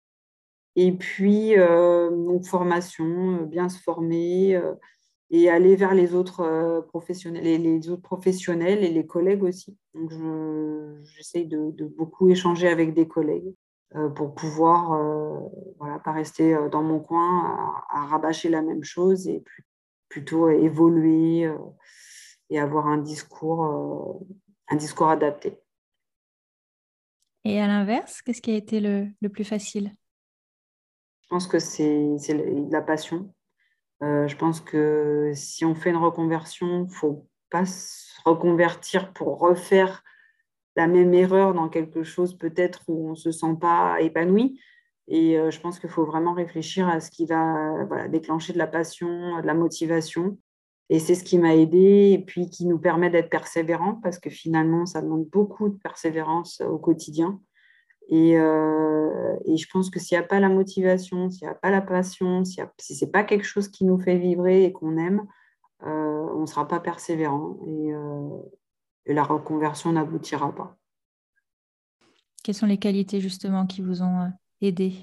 Et 0.82 0.94
puis, 0.94 1.60
euh, 1.60 2.40
formation, 2.42 3.42
euh, 3.42 3.46
bien 3.46 3.68
se 3.68 3.82
former 3.82 4.56
euh, 4.56 4.76
et 5.30 5.50
aller 5.50 5.76
vers 5.76 5.94
les 5.94 6.16
autres 6.16 6.86
professionnels, 6.88 7.46
et 7.46 7.58
les 7.58 7.90
autres 7.90 8.02
professionnels 8.02 8.82
et 8.82 8.90
les 8.90 9.06
collègues 9.06 9.44
aussi. 9.44 9.78
Donc, 9.94 10.14
j'essaye 11.04 11.48
de, 11.48 11.86
beaucoup 11.98 12.30
échanger 12.30 12.70
avec 12.70 12.94
des 12.94 13.08
collègues 13.10 13.54
pour 14.16 14.34
pouvoir, 14.34 15.00
voilà, 15.78 16.00
pas 16.00 16.14
rester 16.14 16.58
dans 16.72 16.82
mon 16.82 17.00
coin 17.00 17.76
à, 17.90 18.08
rabâcher 18.08 18.50
la 18.50 18.64
même 18.64 18.84
chose 18.84 19.28
et 19.28 19.44
plutôt 20.08 20.50
évoluer 20.50 21.48
et 22.50 22.60
avoir 22.60 22.88
un 22.88 22.98
discours, 22.98 24.26
un 24.70 24.76
discours 24.78 25.10
adapté. 25.10 25.60
Et 27.44 27.60
à 27.62 27.68
l'inverse, 27.68 28.24
qu'est-ce 28.24 28.42
qui 28.42 28.52
a 28.52 28.56
été 28.56 28.80
le 28.80 29.30
plus 29.30 29.44
facile? 29.44 29.94
Je 31.30 31.36
pense 31.36 31.46
que 31.46 31.60
c'est 31.60 32.34
de 32.34 32.72
la 32.72 32.82
passion. 32.82 33.32
Euh, 34.02 34.28
je 34.28 34.36
pense 34.36 34.62
que 34.62 35.32
si 35.36 35.64
on 35.64 35.76
fait 35.76 35.92
une 35.92 35.98
reconversion, 35.98 36.86
il 36.86 36.88
ne 36.88 36.92
faut 36.92 37.28
pas 37.52 37.68
se 37.68 38.20
reconvertir 38.26 39.14
pour 39.14 39.38
refaire 39.38 40.04
la 40.76 40.88
même 40.88 41.14
erreur 41.14 41.54
dans 41.54 41.70
quelque 41.70 42.02
chose 42.02 42.36
peut-être 42.36 42.82
où 42.88 43.10
on 43.10 43.12
ne 43.12 43.16
se 43.16 43.32
sent 43.32 43.58
pas 43.62 44.02
épanoui. 44.02 44.60
Et 45.08 45.38
euh, 45.38 45.52
je 45.52 45.60
pense 45.60 45.78
qu'il 45.78 45.92
faut 45.92 46.04
vraiment 46.04 46.34
réfléchir 46.34 46.90
à 46.90 47.00
ce 47.00 47.12
qui 47.12 47.28
va 47.28 48.08
déclencher 48.08 48.52
de 48.54 48.58
la 48.58 48.66
passion, 48.66 49.40
de 49.40 49.46
la 49.46 49.54
motivation. 49.54 50.40
Et 50.90 50.98
c'est 50.98 51.14
ce 51.14 51.24
qui 51.24 51.38
m'a 51.38 51.56
aidé 51.56 52.10
et 52.12 52.26
puis 52.26 52.50
qui 52.50 52.66
nous 52.66 52.80
permet 52.80 53.12
d'être 53.12 53.30
persévérants 53.30 54.00
parce 54.02 54.18
que 54.18 54.32
finalement, 54.32 54.88
ça 54.88 55.04
demande 55.04 55.26
beaucoup 55.26 55.70
de 55.70 55.78
persévérance 55.78 56.60
au 56.62 56.80
quotidien. 56.80 57.40
Euh, 58.12 59.36
et, 59.46 59.58
je 59.58 59.68
pense 59.72 59.90
que 59.90 60.00
s'il 60.00 60.18
n'y 60.18 60.24
a 60.24 60.28
pas 60.28 60.40
la 60.40 60.50
motivation, 60.50 61.30
s'il 61.30 61.48
n'y 61.48 61.52
a 61.52 61.56
pas 61.56 61.70
la 61.70 61.82
passion, 61.82 62.44
si 62.44 62.62
ce 62.80 63.06
n'est 63.06 63.12
pas 63.12 63.24
quelque 63.24 63.46
chose 63.46 63.68
qui 63.68 63.86
nous 63.86 64.00
fait 64.00 64.18
vibrer 64.18 64.66
et 64.66 64.74
qu'on 64.74 64.98
aime, 64.98 65.26
euh, 65.84 66.28
on 66.36 66.42
ne 66.42 66.46
sera 66.46 66.68
pas 66.68 66.80
persévérant 66.80 67.58
euh, 67.68 68.42
et, 69.06 69.14
la 69.14 69.24
reconversion 69.24 69.92
n'aboutira 69.92 70.54
pas. 70.54 70.76
Quelles 72.44 72.56
sont 72.56 72.66
les 72.66 72.78
qualités 72.78 73.20
justement 73.20 73.68
qui 73.68 73.82
vous 73.82 74.02
ont 74.02 74.32
aidé 74.62 74.94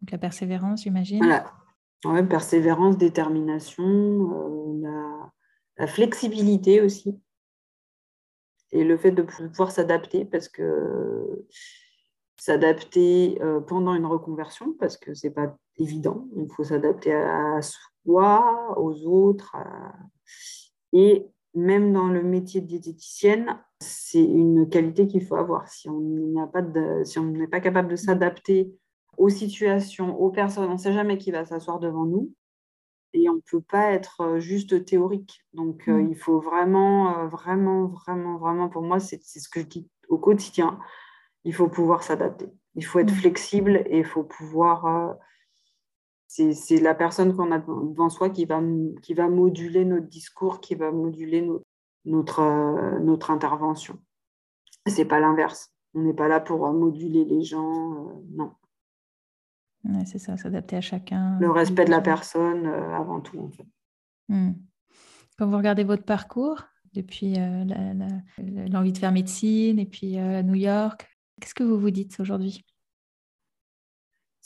Donc 0.00 0.10
la 0.10 0.18
persévérance, 0.18 0.82
j'imagine. 0.82 1.22
Voilà. 2.02 2.24
persévérance, 2.24 2.98
détermination, 2.98 4.80
la, 4.82 5.32
la, 5.78 5.86
flexibilité 5.86 6.80
aussi 6.80 7.20
et 8.76 8.84
le 8.84 8.98
fait 8.98 9.10
de 9.10 9.22
pouvoir 9.22 9.70
s'adapter 9.70 10.26
parce 10.26 10.48
que 10.48 11.46
s'adapter 12.36 13.38
euh, 13.40 13.60
pendant 13.60 13.94
une 13.94 14.04
reconversion 14.04 14.74
parce 14.78 14.98
que 14.98 15.14
c'est 15.14 15.30
pas 15.30 15.56
évident. 15.78 16.28
Il 16.36 16.48
faut 16.52 16.64
s'adapter 16.64 17.14
à 17.14 17.60
soi, 17.62 18.78
aux 18.78 19.06
autres. 19.06 19.56
Et 20.92 21.26
même 21.54 21.92
dans 21.94 22.08
le 22.08 22.22
métier 22.22 22.60
de 22.60 22.66
diététicienne, 22.66 23.58
c'est 23.80 24.22
une 24.22 24.68
qualité 24.68 25.06
qu'il 25.06 25.24
faut 25.24 25.36
avoir. 25.36 25.68
Si 25.68 25.88
on 25.88 26.34
si 27.04 27.18
on 27.18 27.24
n'est 27.24 27.48
pas 27.48 27.60
capable 27.60 27.88
de 27.88 27.96
s'adapter 27.96 28.74
aux 29.16 29.30
situations, 29.30 30.20
aux 30.20 30.30
personnes, 30.30 30.68
on 30.68 30.74
ne 30.74 30.78
sait 30.78 30.92
jamais 30.92 31.16
qui 31.16 31.30
va 31.30 31.46
s'asseoir 31.46 31.80
devant 31.80 32.04
nous 32.04 32.30
et 33.16 33.28
on 33.28 33.36
ne 33.36 33.40
peut 33.40 33.62
pas 33.62 33.92
être 33.92 34.20
euh, 34.20 34.40
juste 34.40 34.84
théorique. 34.84 35.44
Donc, 35.54 35.88
euh, 35.88 36.02
mm. 36.02 36.10
il 36.10 36.16
faut 36.16 36.40
vraiment, 36.40 37.18
euh, 37.18 37.28
vraiment, 37.28 37.86
vraiment, 37.86 38.36
vraiment, 38.36 38.68
pour 38.68 38.82
moi, 38.82 39.00
c'est 39.00 39.20
ce 39.22 39.48
que 39.48 39.60
je 39.60 39.66
dis 39.66 39.88
au 40.08 40.18
quotidien, 40.18 40.78
il 41.44 41.54
faut 41.54 41.68
pouvoir 41.68 42.02
s'adapter. 42.02 42.46
Il 42.74 42.84
faut 42.84 42.98
être 42.98 43.12
mm. 43.12 43.16
flexible 43.16 43.82
et 43.86 43.98
il 43.98 44.04
faut 44.04 44.24
pouvoir... 44.24 45.16
c'est 46.28 46.80
la 46.80 46.94
personne 46.94 47.34
qu'on 47.34 47.50
a 47.52 47.58
devant 47.58 48.10
soi 48.10 48.30
qui 48.30 48.44
va, 48.44 48.60
qui 49.02 49.14
va 49.14 49.28
moduler 49.28 49.84
notre 49.84 50.06
discours, 50.06 50.60
qui 50.60 50.74
va 50.74 50.92
moduler 50.92 51.40
notre, 51.42 51.64
notre, 52.04 52.98
notre 53.00 53.30
intervention. 53.30 53.98
Ce 54.86 54.98
n'est 54.98 55.04
pas 55.04 55.20
l'inverse. 55.20 55.72
On 55.94 56.00
n'est 56.00 56.14
pas 56.14 56.28
là 56.28 56.40
pour 56.40 56.70
moduler 56.72 57.24
les 57.24 57.42
gens, 57.42 58.22
non. 58.30 58.52
C'est 60.04 60.18
ça, 60.18 60.36
s'adapter 60.36 60.76
à 60.76 60.80
chacun. 60.80 61.38
Le 61.40 61.50
respect 61.50 61.84
de 61.84 61.90
la 61.90 62.00
personne 62.00 62.66
avant 62.66 63.20
tout, 63.20 63.38
en 63.38 63.50
fait. 63.50 63.66
Hmm. 64.28 64.52
Quand 65.38 65.46
vous 65.46 65.56
regardez 65.56 65.84
votre 65.84 66.04
parcours, 66.04 66.62
depuis 66.94 67.36
l'envie 68.70 68.92
de 68.92 68.98
faire 68.98 69.12
médecine 69.12 69.78
et 69.78 69.86
puis 69.86 70.16
New 70.16 70.54
York, 70.54 71.06
qu'est-ce 71.40 71.54
que 71.54 71.62
vous 71.62 71.78
vous 71.78 71.90
dites 71.90 72.18
aujourd'hui? 72.20 72.64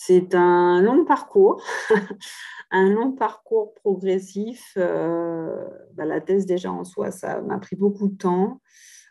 C'est 0.02 0.34
un 0.34 0.80
long 0.80 1.04
parcours, 1.04 1.62
un 2.70 2.88
long 2.88 3.12
parcours 3.12 3.74
progressif. 3.74 4.72
Euh, 4.78 5.62
bah, 5.92 6.06
la 6.06 6.22
thèse 6.22 6.46
déjà 6.46 6.72
en 6.72 6.84
soi, 6.84 7.10
ça 7.10 7.42
m'a 7.42 7.58
pris 7.58 7.76
beaucoup 7.76 8.08
de 8.08 8.16
temps. 8.16 8.62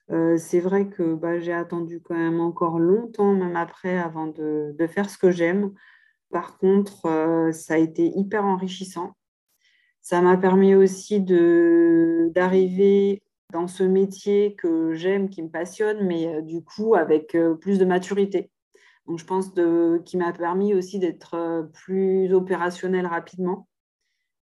Euh, 0.10 0.36
c'est 0.38 0.60
vrai 0.60 0.90
que 0.90 1.14
bah, 1.14 1.40
j'ai 1.40 1.54
attendu 1.54 2.02
quand 2.02 2.16
même 2.16 2.40
encore 2.40 2.80
longtemps, 2.80 3.36
même 3.36 3.56
après, 3.56 4.00
avant 4.00 4.26
de, 4.26 4.76
faire 4.90 5.12
ce 5.12 5.20
que 5.20 5.30
j'aime. 5.30 5.74
Par 6.32 6.58
contre, 6.58 7.06
euh, 7.06 7.52
ça 7.52 7.76
a 7.76 7.78
été 7.78 8.12
hyper 8.16 8.46
enrichissant. 8.46 9.14
Ça 10.02 10.22
m'a 10.22 10.38
permis 10.38 10.76
aussi 10.76 11.22
d'arriver 11.22 13.22
dans 13.52 13.68
ce 13.68 13.84
métier 13.84 14.56
que 14.56 14.94
j'aime, 14.94 15.30
qui 15.30 15.44
me 15.44 15.50
passionne, 15.50 16.06
mais 16.06 16.42
du 16.42 16.64
coup 16.64 16.96
avec 16.96 17.38
plus 17.60 17.80
de 17.80 17.86
maturité. 17.86 18.50
Donc, 19.10 19.18
je 19.18 19.26
pense 19.26 19.56
de, 19.56 20.04
qui 20.06 20.18
m'a 20.18 20.32
permis 20.32 20.76
aussi 20.76 21.00
d'être 21.00 21.34
euh, 21.34 21.64
plus 21.64 22.32
opérationnel 22.32 23.08
rapidement 23.08 23.68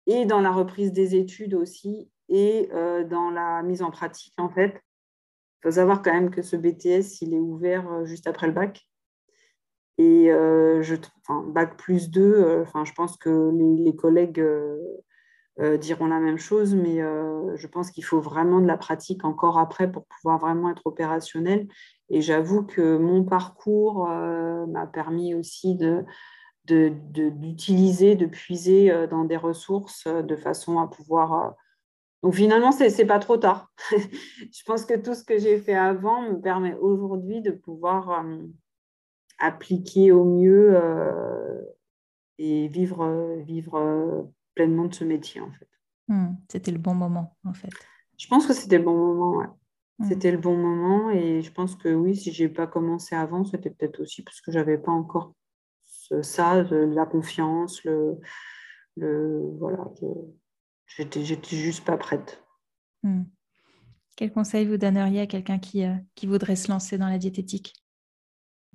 et 0.06 0.26
dans 0.26 0.42
la 0.42 0.52
reprise 0.52 0.92
des 0.92 1.16
études 1.16 1.54
aussi 1.54 2.12
et 2.28 2.70
euh, 2.74 3.06
dans 3.06 3.30
la 3.30 3.64
mise 3.64 3.82
en 3.82 3.90
pratique 3.90 4.34
en 4.38 4.50
fait. 4.50 4.74
Il 4.74 5.64
faut 5.64 5.72
savoir 5.72 6.02
quand 6.02 6.12
même 6.12 6.30
que 6.30 6.42
ce 6.42 6.58
BTS, 6.58 7.22
il 7.22 7.34
est 7.34 7.40
ouvert 7.40 7.90
euh, 7.90 8.06
juste 8.06 8.28
après 8.28 8.48
le 8.48 8.54
bac. 8.54 8.89
Et 10.00 10.30
je, 10.30 10.96
enfin, 11.22 11.44
bac 11.48 11.78
plus 11.78 12.10
2, 12.10 12.62
enfin, 12.62 12.86
je 12.86 12.94
pense 12.94 13.18
que 13.18 13.52
les, 13.84 13.96
collègues 13.96 14.42
diront 15.80 16.08
la 16.08 16.20
même 16.20 16.40
chose, 16.40 16.74
mais 16.74 17.00
je 17.56 17.68
pense 17.68 17.92
qu'il 17.92 18.06
faut 18.06 18.22
vraiment 18.22 18.62
de 18.62 18.66
la 18.66 18.78
pratique 18.78 19.26
encore 19.26 19.60
après 19.60 19.92
pour 19.92 20.06
pouvoir 20.06 20.40
vraiment 20.40 20.72
être 20.72 20.88
opérationnel. 20.88 21.68
Et 22.10 22.22
j'avoue 22.22 22.64
que 22.64 22.98
mon 22.98 23.24
parcours 23.24 24.10
euh, 24.10 24.66
m'a 24.66 24.88
permis 24.88 25.36
aussi 25.36 25.76
de, 25.76 26.04
d'utiliser, 26.66 28.16
de, 28.16 28.26
puiser 28.26 28.92
euh, 28.92 29.08
dans 29.08 29.26
des 29.26 29.38
ressources 29.38 30.08
euh, 30.08 30.22
de 30.22 30.36
façon 30.36 30.80
à 30.80 30.88
pouvoir... 30.88 31.56
Donc 32.24 32.34
finalement, 32.34 32.72
ce 32.72 32.84
n'est 32.84 33.08
pas 33.08 33.20
trop 33.20 33.38
tard. 33.38 33.72
je 33.92 34.64
pense 34.66 34.86
que 34.86 34.96
tout 34.96 35.14
ce 35.14 35.24
que 35.24 35.38
j'ai 35.38 35.58
fait 35.58 35.76
avant 35.76 36.22
me 36.24 36.42
permet 36.42 36.74
aujourd'hui 36.76 37.42
de 37.42 37.52
pouvoir 37.52 38.26
appliquer 39.40 40.12
au 40.12 40.24
mieux 40.26 40.80
et 42.38 42.68
vivre, 42.68 43.38
vivre 43.46 44.30
pleinement 44.56 44.86
de 44.86 44.94
ce 44.94 45.04
métier 45.04 45.42
en 45.42 45.52
fait. 45.52 45.68
Hmm, 46.08 46.36
c'était 46.50 46.72
le 46.72 46.80
bon 46.80 46.96
moment 46.96 47.38
en 47.46 47.54
fait. 47.54 47.70
Je 48.18 48.28
pense 48.28 48.46
que 48.46 48.54
c'était 48.54 48.78
le 48.80 48.84
bon 48.84 48.98
moment, 48.98 49.38
ouais. 49.38 49.48
Mmh. 50.00 50.06
C'était 50.08 50.32
le 50.32 50.38
bon 50.38 50.56
moment 50.56 51.10
et 51.10 51.42
je 51.42 51.52
pense 51.52 51.76
que 51.76 51.90
oui, 51.90 52.16
si 52.16 52.32
je 52.32 52.44
n'ai 52.44 52.50
pas 52.50 52.68
commencé 52.68 53.16
avant, 53.16 53.44
c'était 53.44 53.70
peut-être 53.70 54.02
aussi 54.02 54.24
parce 54.24 54.42
que 54.42 54.52
je 54.52 54.58
n'avais 54.58 54.78
pas 54.78 54.92
encore 54.92 55.34
ça, 56.22 56.64
la 56.64 57.06
confiance, 57.06 57.84
le, 57.84 58.18
le 58.98 59.42
voilà, 59.60 59.86
j'étais, 60.88 61.24
j'étais 61.24 61.56
juste 61.56 61.86
pas 61.86 61.98
prête. 61.98 62.44
Mmh. 63.04 63.24
Quel 64.16 64.32
conseil 64.32 64.66
vous 64.66 64.78
donneriez 64.78 65.22
à 65.22 65.28
quelqu'un 65.28 65.60
qui, 65.60 65.86
euh, 65.86 65.96
qui 66.16 66.28
voudrait 66.28 66.56
se 66.56 66.72
lancer 66.72 66.98
dans 66.98 67.08
la 67.08 67.18
diététique? 67.18 67.74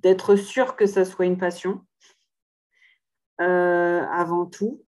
D'être 0.05 0.35
sûr 0.35 0.75
que 0.75 0.85
ça 0.85 1.03
soit 1.03 1.25
une 1.25 1.39
passion, 1.39 1.81
euh, 3.41 4.03
avant 4.03 4.45
tout, 4.45 4.85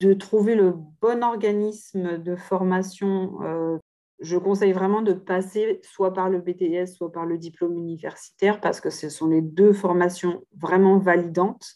de 0.00 0.12
trouver 0.12 0.54
le 0.54 0.74
bon 1.00 1.24
organisme 1.24 2.18
de 2.18 2.36
formation 2.36 3.42
euh, 3.42 3.78
je 4.20 4.36
conseille 4.36 4.72
vraiment 4.72 5.00
de 5.00 5.14
passer 5.14 5.80
soit 5.82 6.12
par 6.12 6.28
le 6.28 6.42
BTS, 6.42 6.94
soit 6.94 7.10
par 7.10 7.24
le 7.24 7.38
diplôme 7.38 7.78
universitaire, 7.78 8.60
parce 8.60 8.82
que 8.82 8.90
ce 8.90 9.08
sont 9.08 9.28
les 9.28 9.40
deux 9.40 9.72
formations 9.72 10.44
vraiment 10.58 10.98
validantes 10.98 11.66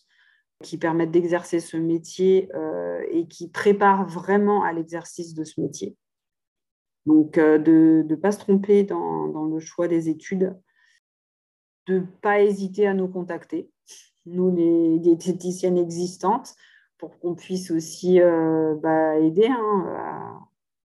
qui 0.63 0.77
permettent 0.77 1.13
d'exercer 1.13 1.61
ce 1.61 1.79
métier 1.79 2.51
euh, 2.55 3.03
et 3.11 3.27
qui 3.27 3.49
préparent 3.49 4.07
vraiment 4.07 4.63
à 4.65 4.75
l'exercice 4.75 5.33
de 5.33 5.45
ce 5.45 5.63
métier. 5.63 5.97
Donc, 7.07 7.37
de 7.39 8.05
ne 8.07 8.15
pas 8.17 8.33
se 8.33 8.39
tromper 8.39 8.83
dans, 8.85 9.47
le 9.47 9.61
choix 9.61 9.89
des 9.89 10.11
études, 10.11 10.55
de 11.87 12.01
ne 12.01 12.07
pas 12.21 12.41
hésiter 12.41 12.87
à 12.87 12.95
nous 12.95 13.09
contacter, 13.09 13.71
nous 14.27 14.55
les 14.55 14.99
diététiciennes 14.99 15.79
existantes, 15.79 16.55
pour 16.99 17.19
qu'on 17.19 17.35
puisse 17.35 17.71
aussi 17.71 18.21
euh, 18.21 18.75
bah, 18.77 19.19
aider 19.19 19.49
hein, 19.49 19.87
à 19.89 20.41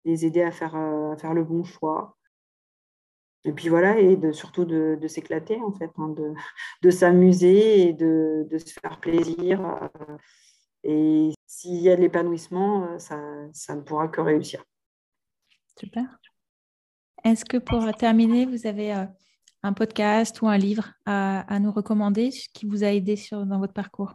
les 0.05 0.24
aider 0.24 0.42
à 0.42 0.50
faire, 0.50 0.74
euh, 0.76 1.16
faire 1.16 1.35
le 1.35 1.44
bon 1.44 1.62
choix. 1.62 2.16
Et 3.44 3.53
puis 3.53 3.68
voilà, 3.68 3.98
et 3.98 4.18
surtout 4.33 4.66
de, 4.66 4.98
s'éclater, 5.09 5.59
en 5.62 5.72
fait, 5.72 5.90
hein, 5.96 6.14
de, 6.83 6.90
s'amuser 6.90 7.88
et 7.88 7.92
de, 7.94 8.46
se 8.59 8.79
faire 8.79 9.00
plaisir. 9.00 9.64
Euh, 9.64 10.16
et 10.83 11.31
s'il 11.46 11.76
y 11.76 11.88
a 11.88 11.96
de 11.96 12.03
l'épanouissement, 12.03 12.98
ça, 12.98 13.18
ça 13.53 13.76
ne 13.76 13.81
pourra 13.81 14.09
que 14.09 14.20
réussir. 14.20 14.62
Super. 15.79 16.05
Est-ce 17.24 17.46
que 17.46 17.57
pour 17.57 17.90
terminer, 17.94 18.44
vous 18.44 18.66
avez 18.66 19.07
un 19.62 19.73
podcast 19.73 20.42
ou 20.42 20.49
un 20.49 20.59
livre 20.59 20.92
à, 21.07 21.59
nous 21.61 21.73
recommander 21.73 22.31
qui 22.55 22.66
vous 22.66 22.85
a 22.85 22.88
aidé 22.88 23.18
dans 23.31 23.59
votre 23.59 23.73
parcours? 23.73 24.14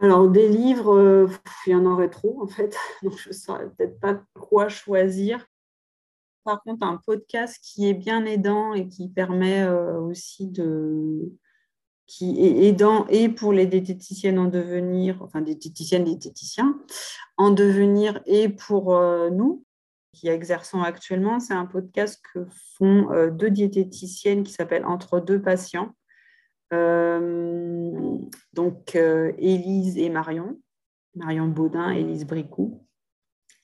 Alors, 0.00 0.28
des 0.28 0.48
livres, 0.48 0.96
euh, 0.96 1.26
il 1.66 1.70
y 1.70 1.74
en 1.74 1.84
aurait 1.84 2.10
trop, 2.10 2.40
en 2.40 2.46
fait. 2.46 2.76
Donc, 3.02 3.18
je 3.18 3.30
ne 3.30 3.34
saurais 3.34 3.68
peut-être 3.70 3.98
pas 3.98 4.22
quoi 4.34 4.68
choisir. 4.68 5.44
Par 6.44 6.62
contre, 6.62 6.86
un 6.86 6.98
podcast 7.04 7.58
qui 7.62 7.88
est 7.88 7.94
bien 7.94 8.24
aidant 8.24 8.74
et 8.74 8.88
qui 8.88 9.08
permet 9.08 9.62
euh, 9.62 10.00
aussi 10.00 10.46
de. 10.46 11.32
qui 12.06 12.40
est 12.40 12.68
aidant 12.68 13.06
et 13.08 13.28
pour 13.28 13.52
les 13.52 13.66
diététiciennes 13.66 14.38
en 14.38 14.46
devenir, 14.46 15.20
enfin, 15.22 15.40
diététiciennes, 15.40 16.04
diététiciens 16.04 16.78
en 17.36 17.50
devenir 17.50 18.20
et 18.26 18.48
pour 18.48 18.94
euh, 18.94 19.30
nous 19.30 19.64
qui 20.18 20.28
exerçons 20.28 20.82
actuellement, 20.82 21.40
c'est 21.40 21.54
un 21.54 21.66
podcast 21.66 22.22
que 22.32 22.46
font 22.76 23.30
deux 23.30 23.50
diététiciennes 23.50 24.42
qui 24.42 24.52
s'appellent 24.52 24.86
Entre 24.86 25.20
deux 25.20 25.40
patients 25.40 25.94
euh, 26.72 28.18
donc, 28.52 28.94
euh, 28.94 29.32
Élise 29.38 29.96
et 29.98 30.10
Marion, 30.10 30.60
Marion 31.14 31.48
Baudin, 31.48 31.90
Élise 31.90 32.26
Bricou. 32.26 32.84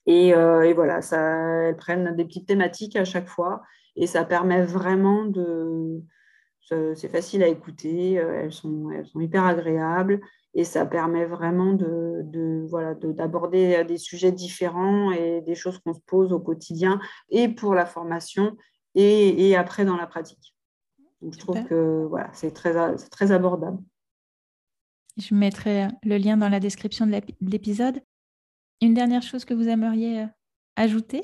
Et, 0.06 0.34
euh, 0.34 0.62
et, 0.62 0.72
voilà, 0.72 1.02
ça, 1.02 1.68
elles 1.68 1.76
prennent 1.76 2.14
des 2.16 2.24
petites 2.24 2.46
thématiques 2.46 2.96
à 2.96 3.04
chaque 3.04 3.28
fois 3.28 3.62
et 3.96 4.06
ça 4.06 4.24
permet 4.24 4.62
vraiment 4.64 5.24
de. 5.24 6.02
C'est 6.94 7.10
facile 7.10 7.42
à 7.42 7.48
écouter, 7.48 8.14
elles 8.14 8.52
sont, 8.52 8.90
elles 8.90 9.06
sont 9.06 9.20
hyper 9.20 9.44
agréables 9.44 10.18
et 10.54 10.64
ça 10.64 10.86
permet 10.86 11.26
vraiment 11.26 11.72
de, 11.72 12.22
de 12.24 12.66
voilà 12.68 12.94
d'aborder 12.94 13.84
des 13.84 13.98
sujets 13.98 14.32
différents 14.32 15.10
et 15.10 15.40
des 15.40 15.54
choses 15.54 15.78
qu'on 15.78 15.94
se 15.94 16.00
pose 16.06 16.32
au 16.32 16.40
quotidien 16.40 17.00
et 17.28 17.48
pour 17.48 17.74
la 17.74 17.86
formation 17.86 18.56
et, 18.94 19.48
et 19.48 19.56
après 19.56 19.84
dans 19.84 19.96
la 19.96 20.06
pratique 20.06 20.54
je 21.30 21.38
trouve 21.38 21.64
que 21.64 22.06
voilà, 22.08 22.30
c'est 22.32 22.52
très, 22.52 22.74
très 23.10 23.32
abordable. 23.32 23.78
Je 25.16 25.34
mettrai 25.34 25.88
le 26.02 26.16
lien 26.16 26.36
dans 26.36 26.48
la 26.48 26.60
description 26.60 27.06
de 27.06 27.20
l'épisode. 27.40 28.00
Une 28.80 28.94
dernière 28.94 29.22
chose 29.22 29.44
que 29.44 29.54
vous 29.54 29.68
aimeriez 29.68 30.22
euh, 30.22 30.26
ajouter? 30.76 31.20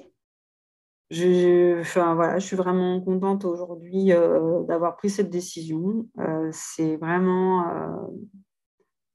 Je, 1.11 1.81
enfin, 1.81 2.15
voilà, 2.15 2.39
je 2.39 2.47
suis 2.47 2.57
vraiment 2.57 3.01
contente 3.01 3.45
aujourd'hui 3.45 4.13
euh, 4.13 4.63
d'avoir 4.63 4.97
pris 4.97 5.11
cette 5.11 5.29
décision. 5.29 6.09
Euh, 6.21 6.49
c'est 6.53 6.97
vraiment, 6.97 8.09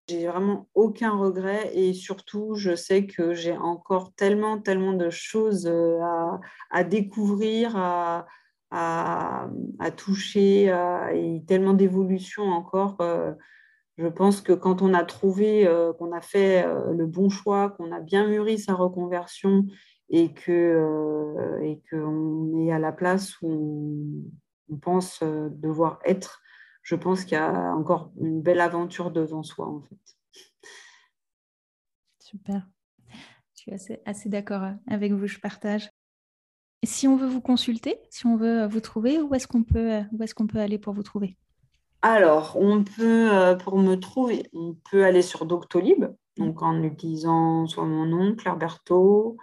j'ai 0.08 0.28
vraiment 0.28 0.68
aucun 0.74 1.12
regret 1.18 1.72
et 1.74 1.94
surtout, 1.94 2.56
je 2.56 2.76
sais 2.76 3.06
que 3.06 3.34
j'ai 3.34 3.58
encore 3.58 4.13
tellement, 4.13 4.60
tellement 4.60 4.94
de 4.94 5.10
choses 5.10 5.68
à, 5.68 6.39
à 6.70 6.84
découvrir, 6.84 7.76
à, 8.72 9.91
toucher, 9.96 10.65
et 11.13 11.44
tellement 11.48 11.74
d'évolution 11.74 12.44
encore. 12.44 12.98
Euh, 13.02 13.34
je 13.98 14.08
pense 14.08 14.41
que 14.41 14.52
quand 14.54 14.82
on 14.82 14.94
a 14.94 15.06
trouvé, 15.06 15.65
euh, 15.68 15.94
qu'on 15.94 16.12
a 16.12 16.22
fait 16.22 16.65
euh, 16.65 16.91
le 16.94 17.06
bon 17.06 17.30
choix, 17.30 17.70
qu'on 17.70 17.91
a 17.91 18.02
bien 18.02 18.28
mûri 18.28 18.60
sa 18.60 18.74
reconversion 18.74 19.65
et 20.10 20.26
et 20.26 21.82
qu'on 21.89 22.60
est 22.60 22.72
à 22.72 22.80
la 22.80 22.91
place 22.91 23.41
où 23.41 24.24
on, 24.70 24.78
pense 24.78 25.24
devoir 25.24 26.00
être, 26.06 26.41
je 26.86 26.95
pense 26.95 27.24
qu'il 27.24 27.34
y 27.34 27.41
a 27.41 27.76
encore 27.76 28.12
une 28.21 28.41
belle 28.41 28.62
aventure 28.62 29.10
devant 29.10 29.41
soi 29.41 29.67
en 29.67 29.82
fait. 29.82 29.98
Super. 32.19 32.67
Je 33.56 33.62
suis 33.62 33.74
assez, 33.74 34.02
assez 34.06 34.30
d'accord 34.30 34.62
avec 34.88 35.12
vous, 35.12 35.26
je 35.26 35.39
partage. 35.39 35.89
Si 36.84 37.08
on 37.08 37.15
veut 37.15 37.28
vous 37.28 37.41
consulter, 37.41 37.98
si 38.12 38.28
on 38.28 38.38
veut 38.38 38.67
vous 38.67 38.82
trouver, 38.82 39.19
où 39.19 39.34
est-ce 39.34 39.48
qu'on 39.48 39.63
peut, 39.63 39.89
est 39.89 40.34
qu'on 40.36 40.45
peut 40.45 40.60
aller 40.60 40.78
pour 40.78 40.93
vous 40.93 41.02
trouver? 41.02 41.36
Alors, 42.04 42.56
on 42.56 42.84
peut, 42.84 43.58
pour 43.63 43.80
me 43.80 43.95
trouver, 43.95 44.48
on 44.54 44.76
peut 44.91 45.06
aller 45.06 45.24
sur 45.24 45.48
Doctolib, 45.48 46.06
donc 46.38 46.62
en 46.62 46.84
utilisant 46.84 47.65
soit 47.65 47.86
mon 47.86 48.06
nom, 48.06 48.36
Claire 48.36 48.58
Berthaud, 48.58 49.38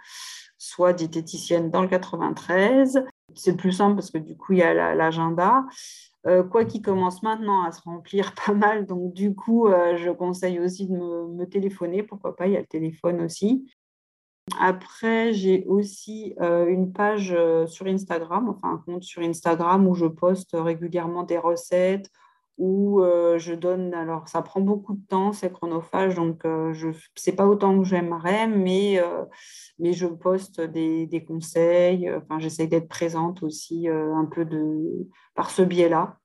soit 0.57 0.93
diététicienne 0.93 1.71
dans 1.71 1.81
le 1.81 1.89
93. 1.89 3.03
C'est 3.35 3.57
plus 3.57 3.73
simple 3.73 3.95
parce 3.95 4.11
que 4.11 4.17
du 4.17 4.37
coup, 4.37 4.53
il 4.53 4.59
y 4.59 4.63
a 4.63 4.95
l'agenda. 4.95 5.65
Euh, 6.25 6.41
quoi 6.41 6.63
qu'il 6.63 6.81
commence 6.81 7.21
maintenant 7.21 7.63
à 7.63 7.71
se 7.71 7.81
remplir 7.81 8.33
pas 8.45 8.53
mal, 8.53 8.85
donc 8.85 9.13
du 9.13 9.35
coup, 9.35 9.67
euh, 9.67 9.97
je 9.97 10.09
conseille 10.09 10.59
aussi 10.59 10.87
de 10.87 10.93
me, 10.95 11.45
téléphoner. 11.45 12.03
Pourquoi 12.03 12.35
pas, 12.35 12.47
il 12.47 12.53
y 12.53 12.57
a 12.57 12.61
le 12.61 12.65
téléphone 12.65 13.21
aussi. 13.21 13.69
Après, 14.59 15.33
j'ai 15.33 15.63
aussi 15.65 16.33
euh, 16.41 16.67
une 16.67 16.91
page 16.91 17.35
sur 17.67 17.87
Instagram, 17.87 18.49
enfin 18.49 18.73
un 18.73 18.77
compte 18.77 19.03
sur 19.03 19.21
Instagram 19.21 19.87
où 19.87 19.95
je 19.95 20.05
poste 20.05 20.51
régulièrement 20.53 21.23
des 21.23 21.37
recettes, 21.37 22.09
où 22.63 23.01
je 23.37 23.53
donne, 23.53 23.93
alors 23.93 24.29
ça 24.29 24.41
prend 24.41 24.61
beaucoup 24.61 24.93
de 24.93 25.05
temps, 25.07 25.33
c'est 25.33 25.51
chronophage, 25.51 26.15
donc 26.15 26.43
je 26.45 26.89
c'est 27.15 27.35
pas 27.35 27.45
autant 27.45 27.77
que 27.77 27.83
j'aimerais, 27.83 28.47
mais, 28.47 29.01
mais 29.79 29.91
je 29.91 30.07
poste 30.07 30.61
des, 30.61 31.05
des 31.05 31.25
conseils, 31.25 32.09
enfin 32.09 32.39
j'essaie 32.39 32.67
d'être 32.67 32.87
présente 32.87 33.43
aussi 33.43 33.89
un 33.89 34.25
peu 34.25 34.45
de, 34.45 35.09
par 35.35 35.51
ce 35.51 35.61
biais-là, 35.61 36.17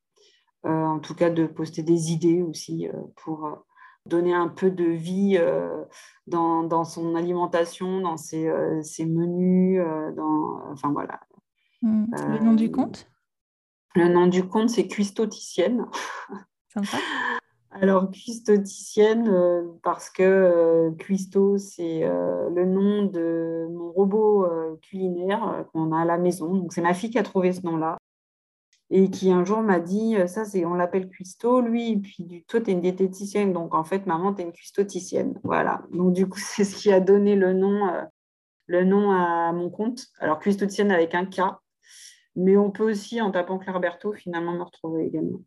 en 0.62 1.00
tout 1.00 1.14
cas 1.14 1.30
de 1.30 1.46
poster 1.46 1.82
des 1.82 2.12
idées 2.12 2.42
aussi 2.42 2.86
pour 3.16 3.64
donner 4.06 4.32
un 4.32 4.48
peu 4.48 4.70
de 4.70 4.84
vie 4.84 5.40
dans, 6.28 6.62
dans, 6.62 6.84
son 6.84 7.16
alimentation, 7.16 8.00
dans 8.00 8.16
ses, 8.16 8.48
ses 8.82 9.06
menus, 9.06 9.82
dans, 10.14 10.60
enfin 10.70 10.92
voilà. 10.92 11.18
Mmh. 11.82 12.06
Le 12.32 12.38
nom 12.44 12.54
du 12.54 12.70
compte? 12.70 13.08
Le 13.94 14.08
nom 14.08 14.26
du 14.26 14.46
compte, 14.46 14.70
c'est 14.70 14.86
Cuistoticienne. 14.86 15.86
Sympa. 16.72 16.98
Alors, 17.70 18.10
Cuistoticienne, 18.10 19.28
euh, 19.28 19.62
parce 19.82 20.10
que 20.10 20.22
euh, 20.22 20.90
Cuisto, 20.92 21.58
c'est 21.58 22.02
euh, 22.02 22.48
le 22.50 22.64
nom 22.64 23.04
de 23.04 23.68
mon 23.70 23.92
robot 23.92 24.46
culinaire 24.82 25.66
qu'on 25.72 25.92
a 25.92 26.00
à 26.00 26.04
la 26.04 26.18
maison. 26.18 26.54
Donc, 26.54 26.72
c'est 26.72 26.80
ma 26.80 26.94
fille 26.94 27.10
qui 27.10 27.18
a 27.18 27.22
trouvé 27.22 27.52
ce 27.52 27.64
nom-là. 27.66 27.98
Et 28.90 29.10
qui 29.10 29.30
un 29.30 29.44
jour 29.44 29.60
m'a 29.60 29.80
dit, 29.80 30.16
ça, 30.26 30.46
c'est, 30.46 30.64
on 30.64 30.72
l'appelle 30.72 31.10
Cuisto, 31.10 31.60
lui, 31.60 31.92
et 31.92 31.96
puis 31.98 32.44
toi, 32.48 32.60
tu 32.60 32.70
es 32.70 32.72
une 32.72 32.80
diététicienne. 32.80 33.52
Donc, 33.52 33.74
en 33.74 33.84
fait, 33.84 34.06
maman, 34.06 34.32
tu 34.32 34.40
es 34.40 34.44
une 34.46 34.52
cuistoticienne. 34.52 35.38
Voilà. 35.44 35.82
Donc, 35.92 36.14
du 36.14 36.26
coup, 36.26 36.38
c'est 36.42 36.64
ce 36.64 36.74
qui 36.74 36.90
a 36.90 37.00
donné 37.00 37.36
le 37.36 37.52
nom, 37.52 37.86
le 38.66 38.84
nom 38.84 39.10
à 39.10 39.52
mon 39.52 39.68
compte. 39.68 40.06
Alors, 40.20 40.38
cuistoticienne 40.38 40.90
avec 40.90 41.14
un 41.14 41.26
K. 41.26 41.42
Mais 42.38 42.56
on 42.56 42.70
peut 42.70 42.88
aussi, 42.88 43.20
en 43.20 43.32
tapant 43.32 43.58
Claire 43.58 43.80
Berthaud, 43.80 44.12
finalement 44.12 44.52
me 44.52 44.62
retrouver 44.62 45.06
également. 45.06 45.40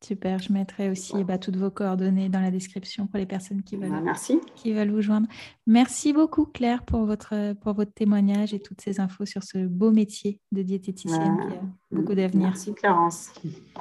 Super, 0.00 0.38
je 0.38 0.52
mettrai 0.52 0.90
aussi 0.90 1.24
bah, 1.24 1.38
toutes 1.38 1.56
vos 1.56 1.70
coordonnées 1.70 2.28
dans 2.28 2.40
la 2.40 2.50
description 2.50 3.06
pour 3.06 3.18
les 3.18 3.26
personnes 3.26 3.62
qui 3.62 3.76
veulent, 3.76 3.90
bah, 3.90 4.00
merci. 4.02 4.38
qui 4.54 4.72
veulent 4.72 4.90
vous 4.90 5.00
joindre. 5.00 5.26
Merci 5.66 6.12
beaucoup 6.12 6.44
Claire 6.44 6.84
pour 6.84 7.04
votre, 7.04 7.54
pour 7.54 7.72
votre 7.72 7.92
témoignage 7.92 8.54
et 8.54 8.60
toutes 8.60 8.80
ces 8.80 9.00
infos 9.00 9.24
sur 9.24 9.42
ce 9.42 9.66
beau 9.66 9.90
métier 9.90 10.40
de 10.52 10.62
diététicienne 10.62 11.38
qui 11.48 11.56
a 11.56 11.60
beaucoup 11.90 12.14
d'avenir. 12.14 12.48
Merci 12.48 12.74
Clarence. 12.74 13.32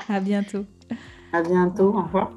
À 0.07 0.19
bientôt. 0.19 0.65
À 1.33 1.41
bientôt, 1.43 1.89
au 1.89 2.01
revoir. 2.01 2.31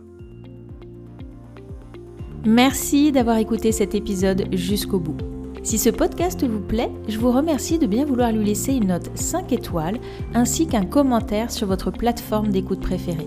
Merci 2.44 3.12
d'avoir 3.12 3.38
écouté 3.38 3.72
cet 3.72 3.94
épisode 3.94 4.52
jusqu'au 4.52 4.98
bout. 4.98 5.36
Si 5.66 5.79
ce 5.79 5.90
podcast 5.90 6.44
vous 6.44 6.61
plaît, 6.61 6.92
je 7.09 7.18
vous 7.18 7.33
remercie 7.33 7.76
de 7.81 7.88
bien 7.88 8.05
vouloir 8.05 8.31
lui 8.31 8.44
laisser 8.44 8.72
une 8.72 8.87
note 8.87 9.11
5 9.16 9.50
étoiles 9.50 9.98
ainsi 10.33 10.68
qu'un 10.68 10.85
commentaire 10.85 11.50
sur 11.50 11.66
votre 11.66 11.90
plateforme 11.90 12.50
d'écoute 12.50 12.79
préférée. 12.79 13.26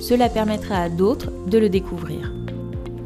Cela 0.00 0.28
permettra 0.28 0.74
à 0.74 0.88
d'autres 0.88 1.30
de 1.46 1.58
le 1.58 1.68
découvrir. 1.68 2.32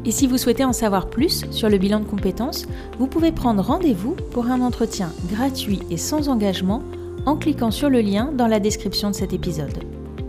Et 0.03 0.09
si 0.09 0.25
vous 0.25 0.39
souhaitez 0.39 0.65
en 0.65 0.73
savoir 0.73 1.11
plus 1.11 1.45
sur 1.51 1.69
le 1.69 1.77
bilan 1.77 1.99
de 1.99 2.05
compétences, 2.05 2.65
vous 2.97 3.05
pouvez 3.05 3.31
prendre 3.31 3.61
rendez-vous 3.61 4.15
pour 4.31 4.47
un 4.47 4.61
entretien 4.61 5.11
gratuit 5.31 5.81
et 5.91 5.97
sans 5.97 6.27
engagement 6.27 6.81
en 7.27 7.35
cliquant 7.35 7.69
sur 7.69 7.91
le 7.91 8.01
lien 8.01 8.31
dans 8.35 8.47
la 8.47 8.59
description 8.59 9.11
de 9.11 9.15
cet 9.15 9.31
épisode. 9.31 9.83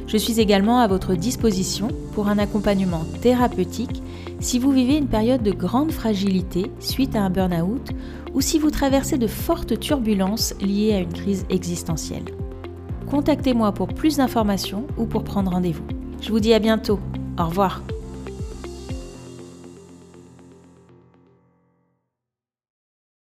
Je 0.06 0.18
suis 0.18 0.40
également 0.40 0.80
à 0.80 0.88
votre 0.88 1.14
disposition 1.14 1.88
pour 2.12 2.28
un 2.28 2.36
accompagnement 2.36 3.06
thérapeutique 3.22 4.02
si 4.40 4.58
vous 4.58 4.70
vivez 4.70 4.96
une 4.96 5.08
période 5.08 5.42
de 5.42 5.52
grande 5.52 5.92
fragilité 5.92 6.70
suite 6.78 7.16
à 7.16 7.22
un 7.22 7.30
burn-out 7.30 7.90
ou 8.34 8.40
si 8.40 8.58
vous 8.58 8.70
traversez 8.70 9.18
de 9.18 9.26
fortes 9.26 9.78
turbulences 9.80 10.54
liées 10.60 10.94
à 10.94 11.00
une 11.00 11.12
crise 11.12 11.46
existentielle. 11.50 12.24
Contactez-moi 13.10 13.72
pour 13.72 13.88
plus 13.88 14.16
d'informations 14.18 14.86
ou 14.98 15.06
pour 15.06 15.24
prendre 15.24 15.52
rendez-vous. 15.52 15.86
Je 16.20 16.30
vous 16.30 16.40
dis 16.40 16.54
à 16.54 16.58
bientôt. 16.58 16.98
Au 17.38 17.46
revoir. 17.46 17.82